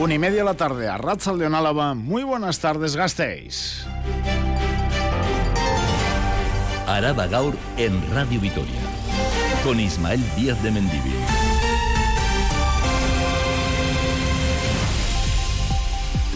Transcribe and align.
Una 0.00 0.14
y 0.14 0.18
media 0.18 0.38
de 0.38 0.44
la 0.44 0.54
tarde 0.54 0.88
a 0.88 0.96
Ratzal 0.96 1.38
de 1.38 1.44
Álava. 1.44 1.92
Muy 1.92 2.22
buenas 2.22 2.58
tardes, 2.58 2.96
gastéis. 2.96 3.86
Araba 6.86 7.26
Gaur 7.26 7.54
en 7.76 8.00
Radio 8.10 8.40
Vitoria. 8.40 8.80
Con 9.62 9.78
Ismael 9.78 10.22
Díaz 10.36 10.62
de 10.62 10.70
Mendivil. 10.70 11.49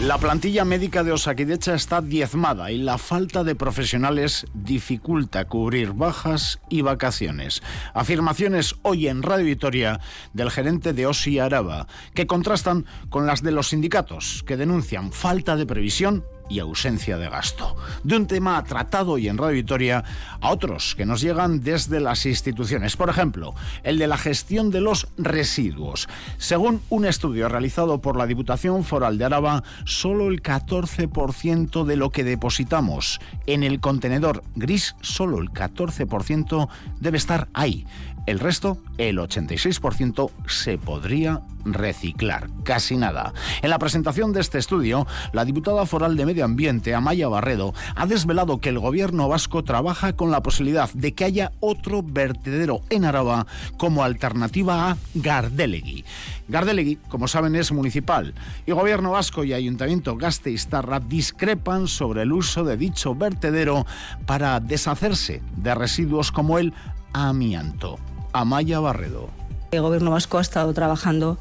La 0.05 0.19
plantilla 0.19 0.65
médica 0.65 1.03
de 1.03 1.11
Osakidecha 1.11 1.73
está 1.73 1.99
diezmada 1.99 2.69
y 2.69 2.77
la 2.77 2.99
falta 2.99 3.43
de 3.43 3.55
profesionales 3.55 4.45
dificulta 4.53 5.45
cubrir 5.45 5.93
bajas 5.93 6.59
y 6.69 6.83
vacaciones. 6.83 7.63
Afirmaciones 7.95 8.75
hoy 8.83 9.07
en 9.07 9.23
Radio 9.23 9.45
Vitoria 9.45 9.99
del 10.31 10.51
gerente 10.51 10.93
de 10.93 11.07
Osi 11.07 11.39
Araba, 11.39 11.87
que 12.13 12.27
contrastan 12.27 12.85
con 13.09 13.25
las 13.25 13.41
de 13.41 13.51
los 13.51 13.69
sindicatos, 13.69 14.43
que 14.45 14.57
denuncian 14.57 15.11
falta 15.11 15.55
de 15.55 15.65
previsión 15.65 16.23
y 16.49 16.59
ausencia 16.59 17.17
de 17.17 17.29
gasto. 17.29 17.75
De 18.03 18.15
un 18.15 18.27
tema 18.27 18.63
tratado 18.63 19.13
hoy 19.13 19.27
en 19.27 19.37
Radio 19.37 19.55
Vitoria 19.55 20.03
a 20.41 20.49
otros 20.49 20.95
que 20.95 21.05
nos 21.05 21.21
llegan 21.21 21.61
desde 21.61 21.99
las 21.99 22.25
instituciones. 22.25 22.95
Por 22.95 23.09
ejemplo, 23.09 23.55
el 23.83 23.97
de 23.97 24.07
la 24.07 24.17
gestión 24.17 24.71
de 24.71 24.81
los 24.81 25.07
residuos. 25.17 26.07
Según 26.37 26.81
un 26.89 27.05
estudio 27.05 27.49
realizado 27.49 28.01
por 28.01 28.17
la 28.17 28.27
Diputación 28.27 28.83
Foral 28.83 29.17
de 29.17 29.25
Araba, 29.25 29.63
solo 29.85 30.27
el 30.27 30.41
14% 30.41 31.83
de 31.85 31.95
lo 31.95 32.09
que 32.09 32.23
depositamos 32.23 33.19
en 33.47 33.63
el 33.63 33.79
contenedor 33.79 34.43
gris, 34.55 34.95
solo 35.01 35.39
el 35.39 35.51
14% 35.51 36.67
debe 36.99 37.17
estar 37.17 37.47
ahí. 37.53 37.85
El 38.25 38.39
resto, 38.39 38.79
el 38.97 39.19
86%, 39.19 40.31
se 40.47 40.77
podría 40.77 41.41
reciclar. 41.65 42.49
Casi 42.63 42.97
nada. 42.97 43.33
En 43.61 43.69
la 43.69 43.79
presentación 43.79 44.33
de 44.33 44.41
este 44.41 44.57
estudio, 44.57 45.05
la 45.33 45.45
diputada 45.45 45.85
foral 45.85 46.15
de 46.15 46.25
Medio 46.25 46.45
Ambiente, 46.45 46.95
Amaya 46.95 47.27
Barredo, 47.27 47.73
ha 47.95 48.05
desvelado 48.05 48.59
que 48.59 48.69
el 48.69 48.79
gobierno 48.79 49.27
vasco 49.27 49.63
trabaja 49.63 50.13
con 50.13 50.31
la 50.31 50.41
posibilidad 50.41 50.89
de 50.93 51.13
que 51.13 51.25
haya 51.25 51.51
otro 51.59 52.03
vertedero 52.03 52.81
en 52.89 53.05
Araba 53.05 53.47
como 53.77 54.03
alternativa 54.03 54.91
a 54.91 54.97
Gardelegui. 55.15 56.05
Gardelegui, 56.47 56.97
como 57.09 57.27
saben, 57.27 57.55
es 57.55 57.71
municipal 57.71 58.33
y 58.65 58.71
gobierno 58.71 59.11
vasco 59.11 59.43
y 59.43 59.53
ayuntamiento 59.53 60.15
Gasteiztarra 60.15 60.99
discrepan 60.99 61.87
sobre 61.87 62.21
el 62.21 62.31
uso 62.31 62.63
de 62.63 62.77
dicho 62.77 63.15
vertedero 63.15 63.85
para 64.25 64.59
deshacerse 64.59 65.41
de 65.57 65.75
residuos 65.75 66.31
como 66.31 66.59
el 66.59 66.73
amianto. 67.13 67.97
Amaya 68.33 68.79
Barredo. 68.79 69.44
El 69.75 69.81
gobierno 69.81 70.11
vasco 70.11 70.37
ha 70.37 70.41
estado 70.41 70.73
trabajando 70.73 71.37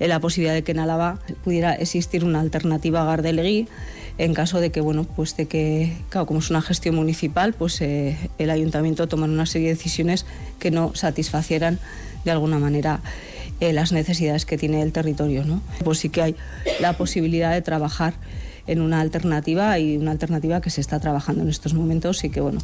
en 0.00 0.08
la 0.08 0.20
posibilidad 0.20 0.54
de 0.54 0.62
que 0.62 0.72
en 0.72 0.80
Álava 0.80 1.18
pudiera 1.42 1.74
existir 1.74 2.24
una 2.24 2.40
alternativa 2.40 3.02
a 3.02 3.04
Gardelegui 3.04 3.68
en 4.16 4.32
caso 4.32 4.60
de 4.60 4.70
que, 4.70 4.80
bueno, 4.80 5.04
pues 5.04 5.36
de 5.36 5.46
que, 5.46 5.96
como 6.10 6.38
es 6.38 6.50
una 6.50 6.62
gestión 6.62 6.94
municipal, 6.94 7.52
pues 7.52 7.80
eh, 7.80 8.16
el 8.38 8.50
ayuntamiento 8.50 9.08
toma 9.08 9.26
una 9.26 9.46
serie 9.46 9.68
de 9.68 9.74
decisiones 9.74 10.24
que 10.60 10.70
no 10.70 10.94
satisfacieran 10.94 11.80
de 12.24 12.30
alguna 12.30 12.58
manera 12.58 13.00
eh, 13.60 13.72
las 13.72 13.92
necesidades 13.92 14.46
que 14.46 14.56
tiene 14.56 14.82
el 14.82 14.92
territorio, 14.92 15.44
¿no? 15.44 15.62
Pues 15.82 15.98
sí 15.98 16.10
que 16.10 16.22
hay 16.22 16.36
la 16.80 16.92
posibilidad 16.92 17.52
de 17.52 17.62
trabajar 17.62 18.14
en 18.66 18.80
una 18.80 19.00
alternativa 19.00 19.78
y 19.78 19.96
una 19.96 20.12
alternativa 20.12 20.60
que 20.60 20.70
se 20.70 20.80
está 20.80 21.00
trabajando 21.00 21.42
en 21.42 21.48
estos 21.48 21.74
momentos 21.74 22.22
y 22.22 22.30
que, 22.30 22.40
bueno, 22.40 22.60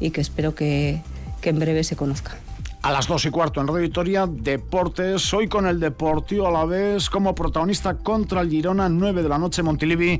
y 0.00 0.10
que 0.10 0.20
espero 0.20 0.54
que 0.54 1.02
en 1.42 1.58
breve 1.58 1.84
se 1.84 1.94
conozca. 1.94 2.36
A 2.82 2.90
las 2.90 3.06
dos 3.06 3.26
y 3.26 3.30
cuarto 3.30 3.60
en 3.60 3.66
Radio 3.66 3.82
Victoria, 3.82 4.26
Deportes. 4.26 5.34
Hoy 5.34 5.48
con 5.48 5.66
el 5.66 5.78
Deportivo 5.78 6.46
a 6.46 6.50
la 6.50 6.64
vez 6.64 7.10
como 7.10 7.34
protagonista 7.34 7.98
contra 7.98 8.40
el 8.40 8.48
Girona, 8.48 8.88
9 8.88 9.22
de 9.22 9.28
la 9.28 9.36
noche, 9.36 9.62
Montilivi. 9.62 10.18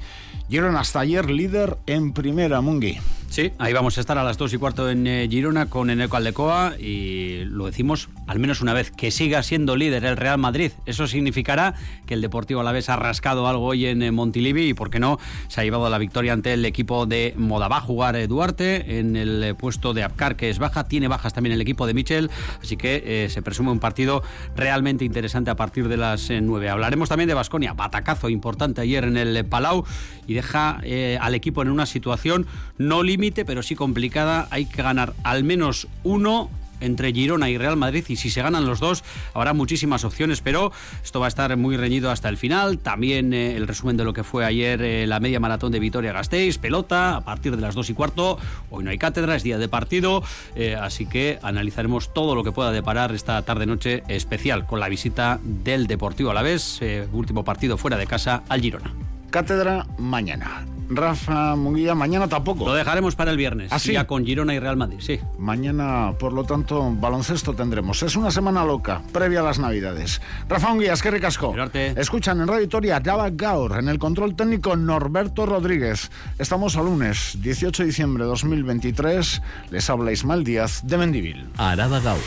Girona 0.51 0.81
hasta 0.81 0.99
ayer 0.99 1.31
líder 1.31 1.79
en 1.87 2.13
primera, 2.13 2.61
Mungi. 2.61 2.99
Sí, 3.29 3.53
ahí 3.59 3.73
vamos 3.73 3.97
a 3.97 4.01
estar 4.01 4.19
a 4.19 4.25
las 4.25 4.37
dos 4.37 4.53
y 4.53 4.59
cuarto 4.59 4.91
en 4.91 5.07
eh, 5.07 5.29
Girona 5.31 5.67
con 5.67 5.89
Eneco 5.89 6.17
Aldecoa 6.17 6.75
y 6.77 7.45
lo 7.45 7.67
decimos 7.67 8.09
al 8.27 8.41
menos 8.41 8.61
una 8.61 8.75
vez, 8.75 8.91
que 8.91 9.13
siga 9.13 9.45
siendo 9.45 9.77
líder 9.77 10.05
el 10.05 10.17
Real 10.17 10.39
Madrid. 10.39 10.73
Eso 10.87 11.07
significará 11.07 11.75
que 12.07 12.15
el 12.15 12.23
Deportivo 12.23 12.61
Alavés 12.61 12.89
ha 12.89 12.97
rascado 12.97 13.47
algo 13.47 13.67
hoy 13.67 13.87
en 13.87 14.03
eh, 14.03 14.11
Montilivi 14.11 14.69
y, 14.69 14.75
por 14.75 14.91
qué 14.91 14.99
no, 14.99 15.19
se 15.47 15.61
ha 15.61 15.65
llevado 15.65 15.89
la 15.89 15.99
victoria 15.99 16.33
ante 16.33 16.53
el 16.53 16.65
equipo 16.65 17.07
de 17.07 17.35
Moda. 17.37 17.69
Va 17.69 17.77
a 17.77 17.81
jugar 17.81 18.17
eh, 18.17 18.27
Duarte 18.27 18.99
en 18.99 19.15
el 19.15 19.55
puesto 19.57 19.95
de 19.95 20.03
Apcar, 20.03 20.35
que 20.35 20.51
es 20.51 20.59
baja. 20.59 20.85
Tiene 20.85 21.07
bajas 21.07 21.33
también 21.33 21.55
el 21.55 21.61
equipo 21.61 21.87
de 21.87 21.95
Michel, 21.95 22.31
así 22.61 22.77
que 22.77 23.29
se 23.31 23.43
presume 23.43 23.71
un 23.71 23.79
partido 23.79 24.25
realmente 24.57 25.05
interesante 25.05 25.51
a 25.51 25.57
partir 25.57 25.87
de 25.87 25.97
las 25.97 26.31
nueve. 26.43 26.69
Hablaremos 26.69 27.09
también 27.09 27.29
de 27.29 27.35
Basconia, 27.35 27.75
batacazo 27.75 28.29
importante 28.29 28.81
ayer 28.81 29.05
en 29.05 29.17
el 29.17 29.45
Palau 29.45 29.85
y 30.27 30.35
deja 30.41 30.81
al 31.21 31.35
equipo 31.35 31.63
en 31.63 31.71
una 31.71 31.87
situación 31.87 32.47
no 32.79 33.03
límite 33.03 33.45
pero 33.45 33.63
sí 33.63 33.75
complicada. 33.75 34.49
Hay 34.51 34.67
que 34.67 34.83
ganar 34.83 35.15
al 35.23 35.45
menos 35.45 35.89
uno 36.03 36.51
entre 36.81 37.13
Girona 37.13 37.51
y 37.51 37.59
Real 37.59 37.77
Madrid 37.77 38.05
y 38.09 38.17
si 38.17 38.31
se 38.31 38.43
ganan 38.43 38.67
los 38.67 38.81
dos 38.81 39.05
habrá 39.35 39.53
muchísimas 39.53 40.05
opciones, 40.05 40.41
pero 40.41 40.73
esto 41.05 41.21
va 41.21 41.27
a 41.27 41.29
estar 41.29 41.57
muy 41.57 41.77
reñido 41.77 42.11
hasta 42.11 42.29
el 42.29 42.37
final. 42.37 42.79
También 42.79 43.33
eh, 43.33 43.57
el 43.57 43.69
resumen 43.69 43.97
de 43.97 44.05
lo 44.05 44.13
que 44.13 44.25
fue 44.25 44.45
ayer 44.45 44.83
eh, 44.83 45.07
la 45.07 45.21
media 45.21 45.41
maratón 45.41 45.73
de 45.73 45.79
Vitoria 45.79 46.13
Gasteiz, 46.13 46.59
pelota 46.59 47.17
a 47.17 47.21
partir 47.21 47.57
de 47.57 47.63
las 47.63 47.75
dos 47.75 47.91
y 47.91 47.95
cuarto. 47.95 48.39
Hoy 48.71 48.85
no 48.85 48.91
hay 48.91 48.99
cátedra, 48.99 49.37
es 49.37 49.43
día 49.43 49.59
de 49.59 49.69
partido, 49.69 50.23
eh, 50.57 50.75
así 50.75 51.07
que 51.07 51.39
analizaremos 51.43 52.13
todo 52.13 52.35
lo 52.35 52.45
que 52.45 52.53
pueda 52.53 52.73
deparar 52.73 53.13
esta 53.15 53.43
tarde-noche 53.43 54.03
especial 54.09 54.67
con 54.67 54.81
la 54.81 54.89
visita 54.89 55.41
del 55.43 55.87
Deportivo 55.87 56.31
a 56.31 56.35
la 56.35 56.43
vez, 56.43 56.81
último 57.13 57.45
partido 57.45 57.77
fuera 57.77 57.97
de 57.97 58.07
casa 58.07 58.43
al 58.49 58.61
Girona. 58.61 59.20
Cátedra 59.31 59.87
mañana. 59.99 60.67
Rafa 60.91 61.55
Munguía, 61.55 61.95
mañana 61.95 62.29
tampoco. 62.29 62.67
Lo 62.67 62.75
dejaremos 62.75 63.15
para 63.15 63.31
el 63.31 63.37
viernes. 63.37 63.73
Así. 63.73 63.91
¿Ah, 63.91 63.95
ya 63.95 64.07
con 64.07 64.27
Girona 64.27 64.55
y 64.55 64.59
Real 64.59 64.77
Madrid, 64.77 64.99
sí. 65.01 65.21
Mañana, 65.39 66.15
por 66.19 66.33
lo 66.33 66.45
tanto, 66.45 66.93
baloncesto 66.93 67.55
tendremos. 67.55 68.03
Es 68.03 68.17
una 68.17 68.33
semana 68.33 68.65
loca, 68.65 69.03
previa 69.13 69.41
a 69.41 69.45
las 69.45 69.61
Navidades. 69.61 70.21
Rafa 70.49 70.71
Munguía, 70.71 70.93
es 70.93 71.03
que 71.03 71.13
ricasco. 71.13 71.55
Escuchan 71.97 72.41
en 72.41 72.49
Radio 72.49 72.63
Victoria 72.63 72.99
Daba 72.99 73.31
Gaur, 73.31 73.79
en 73.79 73.89
el 73.89 74.01
control 74.01 74.35
técnico 74.35 74.75
Norberto 74.75 75.47
Rodríguez. 75.47 76.11
Estamos 76.39 76.77
a 76.77 76.83
lunes, 76.83 77.39
18 77.41 77.85
de 77.85 77.87
diciembre 77.87 78.25
de 78.25 78.31
2023. 78.31 79.43
Les 79.71 79.89
habla 79.89 80.11
Ismael 80.11 80.43
Díaz 80.43 80.81
de 80.85 80.99
Mendivil. 80.99 81.49
Araba 81.57 82.01
Gaur. 82.01 82.19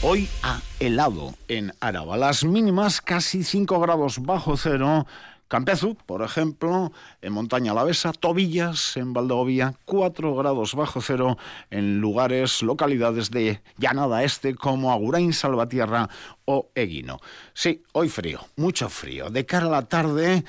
Hoy 0.00 0.28
ha 0.44 0.60
helado 0.78 1.34
en 1.48 1.72
Araba. 1.80 2.16
Las 2.16 2.44
mínimas 2.44 3.00
casi 3.00 3.42
5 3.42 3.80
grados 3.80 4.22
bajo 4.22 4.56
cero. 4.56 5.08
Campezu, 5.48 5.96
por 6.06 6.22
ejemplo, 6.22 6.92
en 7.20 7.32
Montaña 7.32 7.72
Alavesa, 7.72 8.12
Tobillas, 8.12 8.96
en 8.96 9.12
Valdegovía, 9.12 9.74
4 9.86 10.36
grados 10.36 10.74
bajo 10.74 11.00
cero 11.00 11.36
en 11.70 12.00
lugares, 12.00 12.62
localidades 12.62 13.30
de 13.30 13.60
Llanada 13.76 14.22
Este 14.22 14.54
como 14.54 14.92
Agurain, 14.92 15.32
Salvatierra 15.32 16.08
o 16.44 16.68
Eguino. 16.76 17.18
Sí, 17.52 17.82
hoy 17.92 18.08
frío, 18.08 18.46
mucho 18.54 18.88
frío. 18.88 19.30
De 19.30 19.46
cara 19.46 19.66
a 19.66 19.70
la 19.70 19.88
tarde 19.88 20.44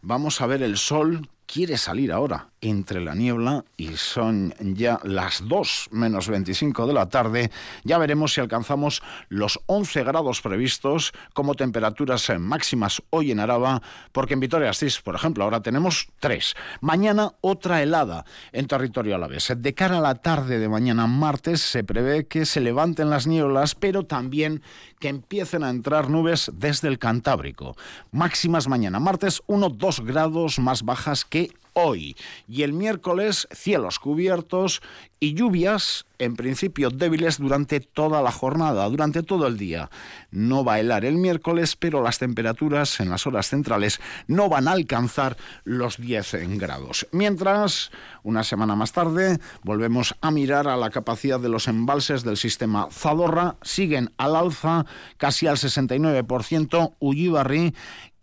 vamos 0.00 0.40
a 0.40 0.46
ver 0.46 0.62
el 0.62 0.78
sol 0.78 1.28
quiere 1.46 1.76
salir 1.76 2.12
ahora 2.12 2.48
entre 2.60 3.00
la 3.00 3.14
niebla 3.14 3.64
y 3.76 3.96
son 3.96 4.54
ya 4.58 4.98
las 5.04 5.46
2 5.46 5.88
menos 5.90 6.28
25 6.28 6.86
de 6.86 6.92
la 6.94 7.08
tarde. 7.08 7.50
Ya 7.84 7.98
veremos 7.98 8.32
si 8.32 8.40
alcanzamos 8.40 9.02
los 9.28 9.60
11 9.66 10.04
grados 10.04 10.40
previstos 10.40 11.12
como 11.34 11.54
temperaturas 11.54 12.32
máximas 12.38 13.02
hoy 13.10 13.30
en 13.30 13.40
Araba, 13.40 13.82
porque 14.12 14.34
en 14.34 14.40
Vitoria-Gasteiz, 14.40 15.02
por 15.02 15.14
ejemplo, 15.14 15.44
ahora 15.44 15.60
tenemos 15.60 16.08
3. 16.20 16.54
Mañana 16.80 17.32
otra 17.40 17.82
helada 17.82 18.24
en 18.52 18.66
territorio 18.66 19.14
alavés. 19.14 19.52
De 19.56 19.74
cara 19.74 19.98
a 19.98 20.00
la 20.00 20.14
tarde 20.16 20.58
de 20.58 20.68
mañana 20.68 21.06
martes 21.06 21.60
se 21.60 21.84
prevé 21.84 22.26
que 22.26 22.46
se 22.46 22.60
levanten 22.60 23.10
las 23.10 23.26
nieblas, 23.26 23.74
pero 23.74 24.04
también 24.04 24.62
que 25.04 25.10
empiecen 25.10 25.62
a 25.62 25.68
entrar 25.68 26.08
nubes 26.08 26.50
desde 26.54 26.88
el 26.88 26.98
Cantábrico. 26.98 27.76
Máximas 28.10 28.68
mañana 28.68 29.00
martes 29.00 29.42
1-2 29.48 30.02
grados 30.02 30.58
más 30.58 30.82
bajas 30.82 31.26
que 31.26 31.52
hoy. 31.74 32.16
Y 32.48 32.62
el 32.62 32.72
miércoles, 32.72 33.46
cielos 33.52 33.98
cubiertos 33.98 34.80
y 35.20 35.34
lluvias, 35.34 36.06
en 36.18 36.36
principio 36.36 36.90
débiles 36.90 37.38
durante 37.38 37.80
toda 37.80 38.22
la 38.22 38.30
jornada, 38.30 38.88
durante 38.88 39.22
todo 39.22 39.46
el 39.46 39.56
día. 39.56 39.90
No 40.30 40.64
va 40.64 40.74
a 40.74 40.80
helar 40.80 41.04
el 41.04 41.16
miércoles, 41.16 41.76
pero 41.76 42.02
las 42.02 42.18
temperaturas 42.18 43.00
en 43.00 43.10
las 43.10 43.26
horas 43.26 43.48
centrales 43.48 44.00
no 44.26 44.48
van 44.48 44.68
a 44.68 44.72
alcanzar 44.72 45.36
los 45.64 45.96
10 45.98 46.58
grados. 46.58 47.06
Mientras, 47.12 47.90
una 48.22 48.44
semana 48.44 48.76
más 48.76 48.92
tarde, 48.92 49.38
volvemos 49.62 50.14
a 50.20 50.30
mirar 50.30 50.68
a 50.68 50.76
la 50.76 50.90
capacidad 50.90 51.40
de 51.40 51.48
los 51.48 51.68
embalses 51.68 52.22
del 52.22 52.36
sistema 52.36 52.88
Zadorra. 52.90 53.56
Siguen 53.62 54.12
al 54.18 54.36
alza, 54.36 54.86
casi 55.16 55.46
al 55.46 55.56
69%, 55.56 56.94
Ullibarri 56.98 57.74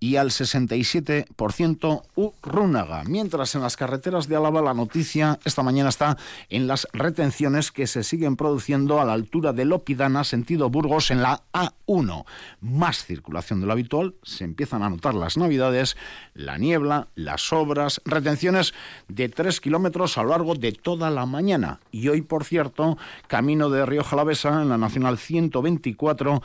y 0.01 0.15
al 0.15 0.31
67% 0.31 2.01
Urrúnaga. 2.15 3.03
Mientras 3.05 3.53
en 3.53 3.61
las 3.61 3.77
carreteras 3.77 4.27
de 4.27 4.35
Álava 4.35 4.61
la 4.63 4.73
noticia 4.73 5.39
esta 5.45 5.61
mañana 5.61 5.89
está 5.89 6.17
en 6.49 6.65
las 6.67 6.87
retenciones 6.91 7.71
que 7.71 7.85
se 7.85 8.03
siguen 8.03 8.35
produciendo 8.35 8.99
a 8.99 9.05
la 9.05 9.13
altura 9.13 9.53
de 9.53 9.63
Lopidana, 9.63 10.23
sentido 10.23 10.71
Burgos, 10.71 11.11
en 11.11 11.21
la 11.21 11.43
A1. 11.53 12.25
Más 12.61 13.05
circulación 13.05 13.61
de 13.61 13.67
lo 13.67 13.73
habitual, 13.73 14.15
se 14.23 14.43
empiezan 14.43 14.81
a 14.81 14.89
notar 14.89 15.13
las 15.13 15.37
navidades, 15.37 15.95
la 16.33 16.57
niebla, 16.57 17.07
las 17.13 17.53
obras, 17.53 18.01
retenciones 18.03 18.73
de 19.07 19.29
3 19.29 19.61
kilómetros 19.61 20.17
a 20.17 20.23
lo 20.23 20.29
largo 20.29 20.55
de 20.55 20.71
toda 20.71 21.11
la 21.11 21.27
mañana. 21.27 21.79
Y 21.91 22.07
hoy, 22.07 22.23
por 22.23 22.43
cierto, 22.43 22.97
camino 23.27 23.69
de 23.69 23.85
Río 23.85 24.03
Jalavesa, 24.03 24.63
en 24.63 24.69
la 24.69 24.79
Nacional 24.79 25.19
124, 25.19 26.41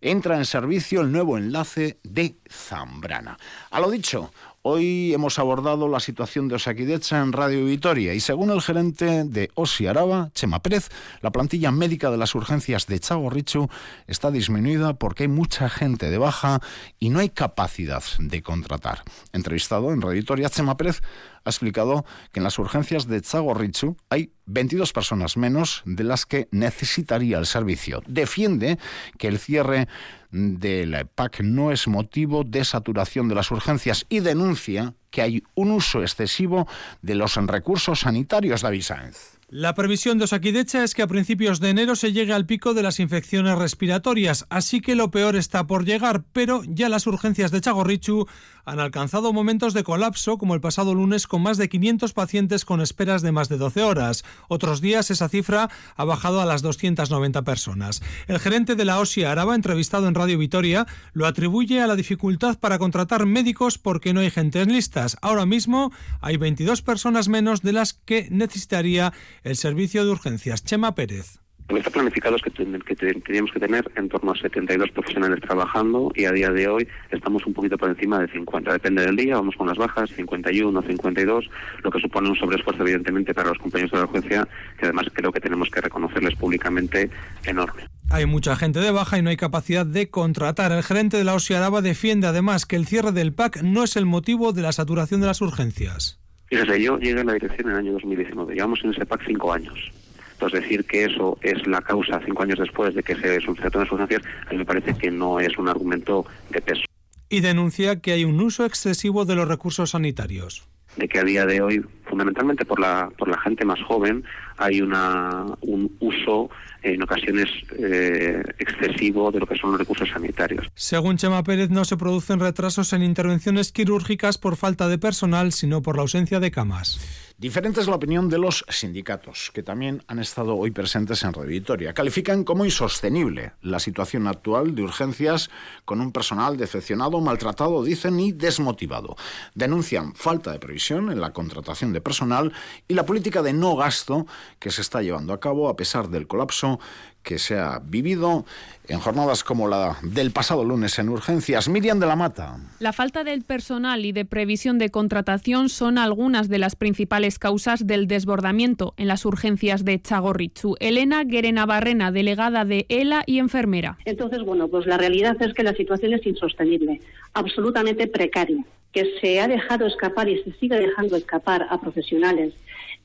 entra 0.00 0.36
en 0.36 0.44
servicio 0.44 1.00
el 1.00 1.12
nuevo 1.12 1.38
enlace 1.38 1.98
de 2.02 2.36
Zambrana. 2.48 3.38
A 3.70 3.80
lo 3.80 3.90
dicho, 3.90 4.30
Hoy 4.68 5.14
hemos 5.14 5.38
abordado 5.38 5.86
la 5.86 6.00
situación 6.00 6.48
de 6.48 6.56
Osakidecha 6.56 7.22
en 7.22 7.30
Radio 7.30 7.64
Vitoria 7.66 8.14
y 8.14 8.18
según 8.18 8.50
el 8.50 8.60
gerente 8.60 9.22
de 9.22 9.48
Osi 9.54 9.86
Araba, 9.86 10.32
Chema 10.34 10.60
Pérez, 10.60 10.88
la 11.20 11.30
plantilla 11.30 11.70
médica 11.70 12.10
de 12.10 12.16
las 12.16 12.34
urgencias 12.34 12.88
de 12.88 13.00
Richu 13.30 13.68
está 14.08 14.32
disminuida 14.32 14.94
porque 14.94 15.22
hay 15.22 15.28
mucha 15.28 15.68
gente 15.68 16.10
de 16.10 16.18
baja 16.18 16.58
y 16.98 17.10
no 17.10 17.20
hay 17.20 17.28
capacidad 17.28 18.02
de 18.18 18.42
contratar. 18.42 19.04
Entrevistado 19.32 19.92
en 19.92 20.02
Radio 20.02 20.18
Vitoria, 20.18 20.50
Chema 20.50 20.76
Pérez 20.76 21.00
ha 21.44 21.50
explicado 21.50 22.04
que 22.32 22.40
en 22.40 22.44
las 22.44 22.58
urgencias 22.58 23.06
de 23.06 23.22
Richu 23.54 23.96
hay 24.10 24.32
22 24.46 24.92
personas 24.92 25.36
menos 25.36 25.82
de 25.84 26.04
las 26.04 26.24
que 26.26 26.48
necesitaría 26.50 27.38
el 27.38 27.46
servicio. 27.46 28.02
Defiende 28.06 28.78
que 29.18 29.28
el 29.28 29.38
cierre 29.38 29.88
de 30.30 30.86
la 30.86 31.00
EPAC 31.00 31.40
no 31.40 31.72
es 31.72 31.88
motivo 31.88 32.44
de 32.44 32.64
saturación 32.64 33.28
de 33.28 33.34
las 33.34 33.50
urgencias 33.50 34.06
y 34.08 34.20
denuncia 34.20 34.94
que 35.10 35.22
hay 35.22 35.42
un 35.54 35.70
uso 35.70 36.02
excesivo 36.02 36.66
de 37.02 37.14
los 37.14 37.36
recursos 37.36 38.00
sanitarios, 38.00 38.62
David 38.62 38.82
Sáenz. 38.82 39.35
La 39.48 39.76
previsión 39.76 40.18
de 40.18 40.24
Osakidecha 40.24 40.82
es 40.82 40.92
que 40.92 41.02
a 41.02 41.06
principios 41.06 41.60
de 41.60 41.70
enero 41.70 41.94
se 41.94 42.12
llegue 42.12 42.32
al 42.32 42.46
pico 42.46 42.74
de 42.74 42.82
las 42.82 42.98
infecciones 42.98 43.56
respiratorias, 43.56 44.44
así 44.50 44.80
que 44.80 44.96
lo 44.96 45.12
peor 45.12 45.36
está 45.36 45.68
por 45.68 45.84
llegar, 45.84 46.24
pero 46.32 46.62
ya 46.66 46.88
las 46.88 47.06
urgencias 47.06 47.52
de 47.52 47.60
Chagorrichu 47.60 48.26
han 48.64 48.80
alcanzado 48.80 49.32
momentos 49.32 49.72
de 49.72 49.84
colapso, 49.84 50.36
como 50.36 50.56
el 50.56 50.60
pasado 50.60 50.96
lunes 50.96 51.28
con 51.28 51.42
más 51.42 51.56
de 51.58 51.68
500 51.68 52.12
pacientes 52.12 52.64
con 52.64 52.80
esperas 52.80 53.22
de 53.22 53.30
más 53.30 53.48
de 53.48 53.56
12 53.56 53.84
horas. 53.84 54.24
Otros 54.48 54.80
días 54.80 55.12
esa 55.12 55.28
cifra 55.28 55.70
ha 55.94 56.04
bajado 56.04 56.40
a 56.40 56.44
las 56.44 56.62
290 56.62 57.42
personas. 57.42 58.02
El 58.26 58.40
gerente 58.40 58.74
de 58.74 58.84
la 58.84 58.98
OSI 58.98 59.22
Araba, 59.22 59.54
entrevistado 59.54 60.08
en 60.08 60.16
Radio 60.16 60.38
Vitoria, 60.38 60.88
lo 61.12 61.26
atribuye 61.26 61.80
a 61.80 61.86
la 61.86 61.94
dificultad 61.94 62.58
para 62.58 62.78
contratar 62.78 63.24
médicos 63.24 63.78
porque 63.78 64.12
no 64.12 64.18
hay 64.18 64.32
gente 64.32 64.60
en 64.60 64.72
listas. 64.72 65.16
Ahora 65.22 65.46
mismo 65.46 65.92
hay 66.20 66.36
22 66.36 66.82
personas 66.82 67.28
menos 67.28 67.62
de 67.62 67.72
las 67.72 67.92
que 67.92 68.26
necesitaría 68.32 69.12
el 69.46 69.54
servicio 69.54 70.04
de 70.04 70.10
urgencias. 70.10 70.64
Chema 70.64 70.94
Pérez. 70.96 71.38
Lo 71.68 71.74
que 71.74 71.80
está 71.80 71.90
planificado 71.90 72.36
es 72.36 72.42
que, 72.42 72.50
teníamos 72.50 73.50
que 73.50 73.60
tener 73.60 73.90
en 73.96 74.08
torno 74.08 74.32
a 74.32 74.36
72 74.36 74.90
profesionales 74.90 75.40
trabajando 75.40 76.12
y 76.14 76.24
a 76.24 76.32
día 76.32 76.50
de 76.50 76.68
hoy 76.68 76.88
estamos 77.10 77.44
un 77.46 77.54
poquito 77.54 77.76
por 77.76 77.88
encima 77.88 78.20
de 78.20 78.28
50. 78.28 78.72
Depende 78.72 79.04
del 79.04 79.16
día, 79.16 79.36
vamos 79.36 79.56
con 79.56 79.66
las 79.68 79.76
bajas, 79.76 80.10
51, 80.10 80.82
52, 80.82 81.50
lo 81.82 81.90
que 81.90 82.00
supone 82.00 82.28
un 82.28 82.36
sobreesfuerzo 82.36 82.82
evidentemente 82.82 83.34
para 83.34 83.48
los 83.48 83.58
compañeros 83.58 83.90
de 83.92 83.98
la 83.98 84.04
urgencia, 84.04 84.48
que 84.78 84.86
además 84.86 85.06
creo 85.12 85.32
que 85.32 85.40
tenemos 85.40 85.68
que 85.70 85.80
reconocerles 85.80 86.36
públicamente 86.36 87.10
enorme. 87.44 87.84
Hay 88.10 88.26
mucha 88.26 88.54
gente 88.54 88.78
de 88.80 88.92
baja 88.92 89.18
y 89.18 89.22
no 89.22 89.30
hay 89.30 89.36
capacidad 89.36 89.86
de 89.86 90.08
contratar. 90.08 90.70
El 90.70 90.84
gerente 90.84 91.16
de 91.16 91.24
la 91.24 91.36
Araba 91.50 91.82
defiende 91.82 92.28
además 92.28 92.66
que 92.66 92.76
el 92.76 92.86
cierre 92.86 93.10
del 93.10 93.32
PAC 93.32 93.62
no 93.62 93.82
es 93.82 93.96
el 93.96 94.06
motivo 94.06 94.52
de 94.52 94.62
la 94.62 94.72
saturación 94.72 95.20
de 95.20 95.26
las 95.26 95.40
urgencias. 95.40 96.20
Fíjese, 96.46 96.82
yo 96.82 96.98
llegué 96.98 97.20
a 97.20 97.24
la 97.24 97.32
dirección 97.34 97.68
en 97.68 97.72
el 97.72 97.78
año 97.78 97.92
2019, 97.92 98.54
llevamos 98.54 98.80
en 98.84 98.90
ese 98.90 99.04
PAC 99.04 99.22
cinco 99.26 99.52
años. 99.52 99.92
Entonces, 100.32 100.60
decir 100.60 100.84
que 100.84 101.04
eso 101.04 101.38
es 101.42 101.66
la 101.66 101.80
causa 101.80 102.20
cinco 102.24 102.42
años 102.42 102.58
después 102.58 102.94
de 102.94 103.02
que 103.02 103.16
se 103.16 103.40
sucedió 103.40 103.80
las 103.80 103.90
urgencias, 103.90 104.22
a 104.46 104.50
mí 104.50 104.58
me 104.58 104.64
parece 104.64 104.94
que 104.94 105.10
no 105.10 105.40
es 105.40 105.56
un 105.58 105.68
argumento 105.68 106.26
de 106.50 106.60
peso. 106.60 106.82
Y 107.28 107.40
denuncia 107.40 108.00
que 108.00 108.12
hay 108.12 108.24
un 108.24 108.40
uso 108.40 108.64
excesivo 108.64 109.24
de 109.24 109.34
los 109.34 109.48
recursos 109.48 109.90
sanitarios 109.90 110.68
de 110.96 111.08
que 111.08 111.18
a 111.18 111.24
día 111.24 111.46
de 111.46 111.60
hoy, 111.60 111.84
fundamentalmente 112.04 112.64
por 112.64 112.80
la, 112.80 113.10
por 113.18 113.28
la 113.28 113.38
gente 113.38 113.64
más 113.64 113.80
joven, 113.82 114.24
hay 114.56 114.80
una, 114.80 115.44
un 115.60 115.94
uso 116.00 116.50
en 116.82 117.02
ocasiones 117.02 117.48
eh, 117.78 118.42
excesivo 118.58 119.30
de 119.30 119.40
lo 119.40 119.46
que 119.46 119.56
son 119.56 119.70
los 119.72 119.80
recursos 119.80 120.08
sanitarios. 120.08 120.66
Según 120.74 121.16
Chema 121.16 121.42
Pérez, 121.42 121.70
no 121.70 121.84
se 121.84 121.96
producen 121.96 122.40
retrasos 122.40 122.92
en 122.92 123.02
intervenciones 123.02 123.72
quirúrgicas 123.72 124.38
por 124.38 124.56
falta 124.56 124.88
de 124.88 124.98
personal, 124.98 125.52
sino 125.52 125.82
por 125.82 125.96
la 125.96 126.02
ausencia 126.02 126.40
de 126.40 126.50
camas. 126.50 127.25
Diferente 127.38 127.82
es 127.82 127.86
la 127.86 127.96
opinión 127.96 128.30
de 128.30 128.38
los 128.38 128.64
sindicatos, 128.66 129.50
que 129.52 129.62
también 129.62 130.02
han 130.06 130.20
estado 130.20 130.56
hoy 130.56 130.70
presentes 130.70 131.22
en 131.22 131.34
Radio 131.34 131.50
Victoria. 131.50 131.92
Califican 131.92 132.44
como 132.44 132.64
insostenible 132.64 133.52
la 133.60 133.78
situación 133.78 134.26
actual 134.26 134.74
de 134.74 134.82
urgencias 134.82 135.50
con 135.84 136.00
un 136.00 136.12
personal 136.12 136.56
decepcionado, 136.56 137.20
maltratado, 137.20 137.84
dicen, 137.84 138.18
y 138.20 138.32
desmotivado. 138.32 139.16
Denuncian 139.54 140.14
falta 140.14 140.50
de 140.50 140.58
previsión 140.58 141.12
en 141.12 141.20
la 141.20 141.34
contratación 141.34 141.92
de 141.92 142.00
personal 142.00 142.54
y 142.88 142.94
la 142.94 143.04
política 143.04 143.42
de 143.42 143.52
no 143.52 143.76
gasto 143.76 144.26
que 144.58 144.70
se 144.70 144.80
está 144.80 145.02
llevando 145.02 145.34
a 145.34 145.40
cabo 145.40 145.68
a 145.68 145.76
pesar 145.76 146.08
del 146.08 146.26
colapso 146.26 146.80
que 147.26 147.38
se 147.38 147.58
ha 147.58 147.80
vivido 147.84 148.44
en 148.88 149.00
jornadas 149.00 149.42
como 149.42 149.66
la 149.66 149.96
del 150.02 150.30
pasado 150.30 150.64
lunes 150.64 150.96
en 151.00 151.08
urgencias. 151.08 151.68
Miriam 151.68 151.98
de 151.98 152.06
la 152.06 152.14
Mata. 152.14 152.56
La 152.78 152.92
falta 152.92 153.24
del 153.24 153.42
personal 153.42 154.04
y 154.04 154.12
de 154.12 154.24
previsión 154.24 154.78
de 154.78 154.90
contratación 154.90 155.68
son 155.68 155.98
algunas 155.98 156.48
de 156.48 156.58
las 156.58 156.76
principales 156.76 157.40
causas 157.40 157.84
del 157.84 158.06
desbordamiento 158.06 158.94
en 158.96 159.08
las 159.08 159.24
urgencias 159.24 159.84
de 159.84 160.00
Chagorrichu. 160.00 160.76
Elena 160.78 161.24
Guerena 161.24 161.66
Barrena, 161.66 162.12
delegada 162.12 162.64
de 162.64 162.86
ELA 162.88 163.24
y 163.26 163.40
enfermera. 163.40 163.98
Entonces, 164.04 164.44
bueno, 164.44 164.68
pues 164.68 164.86
la 164.86 164.96
realidad 164.96 165.36
es 165.40 165.52
que 165.52 165.64
la 165.64 165.74
situación 165.74 166.14
es 166.14 166.24
insostenible, 166.24 167.00
absolutamente 167.34 168.06
precaria, 168.06 168.64
que 168.92 169.18
se 169.20 169.40
ha 169.40 169.48
dejado 169.48 169.86
escapar 169.86 170.28
y 170.28 170.40
se 170.44 170.52
sigue 170.52 170.78
dejando 170.78 171.16
escapar 171.16 171.66
a 171.70 171.80
profesionales 171.80 172.54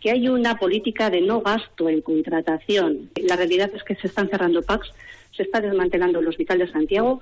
que 0.01 0.11
hay 0.11 0.27
una 0.27 0.55
política 0.55 1.09
de 1.09 1.21
no 1.21 1.41
gasto 1.41 1.87
en 1.87 2.01
contratación. 2.01 3.09
La 3.23 3.35
realidad 3.35 3.71
es 3.73 3.83
que 3.83 3.95
se 3.95 4.07
están 4.07 4.29
cerrando 4.29 4.63
PACs, 4.63 4.91
se 5.31 5.43
está 5.43 5.61
desmantelando 5.61 6.19
el 6.19 6.27
Hospital 6.27 6.59
de 6.59 6.71
Santiago 6.71 7.21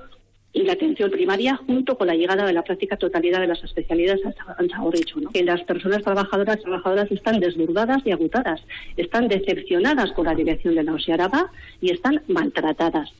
y 0.51 0.63
la 0.63 0.73
atención 0.73 1.11
primaria 1.11 1.57
junto 1.57 1.97
con 1.97 2.07
la 2.07 2.15
llegada 2.15 2.45
de 2.45 2.53
la 2.53 2.63
práctica 2.63 2.97
totalidad 2.97 3.39
de 3.39 3.47
las 3.47 3.63
especialidades 3.63 4.21
Chagorrichu. 4.67 5.19
¿no? 5.19 5.29
Que 5.29 5.43
las 5.43 5.61
personas 5.63 6.01
trabajadoras 6.01 6.61
trabajadoras 6.61 7.11
están 7.11 7.39
desbordadas 7.39 8.01
y 8.05 8.11
agotadas, 8.11 8.61
están 8.97 9.27
decepcionadas 9.27 10.11
con 10.13 10.25
la 10.25 10.33
dirección 10.33 10.73
de 10.73 10.83
la 10.83 10.93
OSIARABA 10.93 11.51
y 11.81 11.91
están 11.91 12.23
maltratadas. 12.27 13.11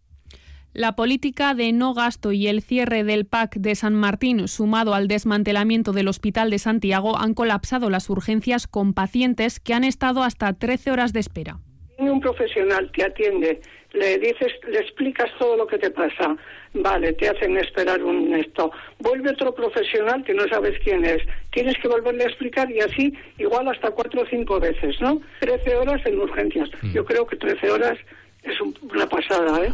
La 0.74 0.96
política 0.96 1.56
de 1.56 1.74
no 1.74 1.96
gasto 1.96 2.32
y 2.32 2.48
el 2.48 2.62
cierre 2.62 3.04
del 3.04 3.26
PAC 3.26 3.56
de 3.56 3.74
San 3.74 3.96
Martín, 3.96 4.48
sumado 4.48 4.94
al 4.94 5.08
desmantelamiento 5.08 5.94
del 5.94 6.08
Hospital 6.08 6.52
de 6.52 6.60
Santiago, 6.60 7.18
han 7.18 7.34
colapsado 7.34 7.90
las 7.90 8.08
urgencias 8.08 8.68
con 8.68 8.94
pacientes 8.94 9.60
que 9.60 9.74
han 9.74 9.84
estado 9.84 10.22
hasta 10.22 10.54
13 10.54 10.92
horas 10.92 11.12
de 11.12 11.22
espera. 11.22 11.58
Un 11.98 12.22
profesional 12.22 12.92
te 12.92 13.04
atiende, 13.04 13.60
le 13.94 14.20
dices, 14.20 14.54
le 14.72 14.78
explicas 14.78 15.32
todo 15.40 15.58
lo 15.58 15.66
que 15.66 15.80
te 15.80 15.90
pasa, 15.90 16.38
vale, 16.76 17.14
te 17.14 17.28
hacen 17.28 17.58
esperar 17.58 18.04
un 18.04 18.36
esto. 18.36 18.72
Vuelve 19.00 19.32
otro 19.32 19.54
profesional 19.56 20.24
que 20.24 20.36
no 20.36 20.48
sabes 20.50 20.80
quién 20.84 21.04
es, 21.04 21.24
tienes 21.52 21.78
que 21.82 21.88
volverle 21.88 22.26
a 22.26 22.28
explicar 22.28 22.70
y 22.70 22.80
así 22.80 23.12
igual 23.40 23.68
hasta 23.70 23.90
cuatro 23.90 24.22
o 24.22 24.26
cinco 24.28 24.60
veces, 24.60 25.02
¿no? 25.02 25.20
13 25.40 25.76
horas 25.78 26.06
en 26.06 26.20
urgencias. 26.20 26.70
Mm. 26.84 26.94
Yo 26.94 27.04
creo 27.04 27.26
que 27.26 27.38
13 27.38 27.72
horas 27.72 27.98
es 28.44 28.56
una 28.62 29.10
pasada, 29.10 29.66
¿eh? 29.66 29.72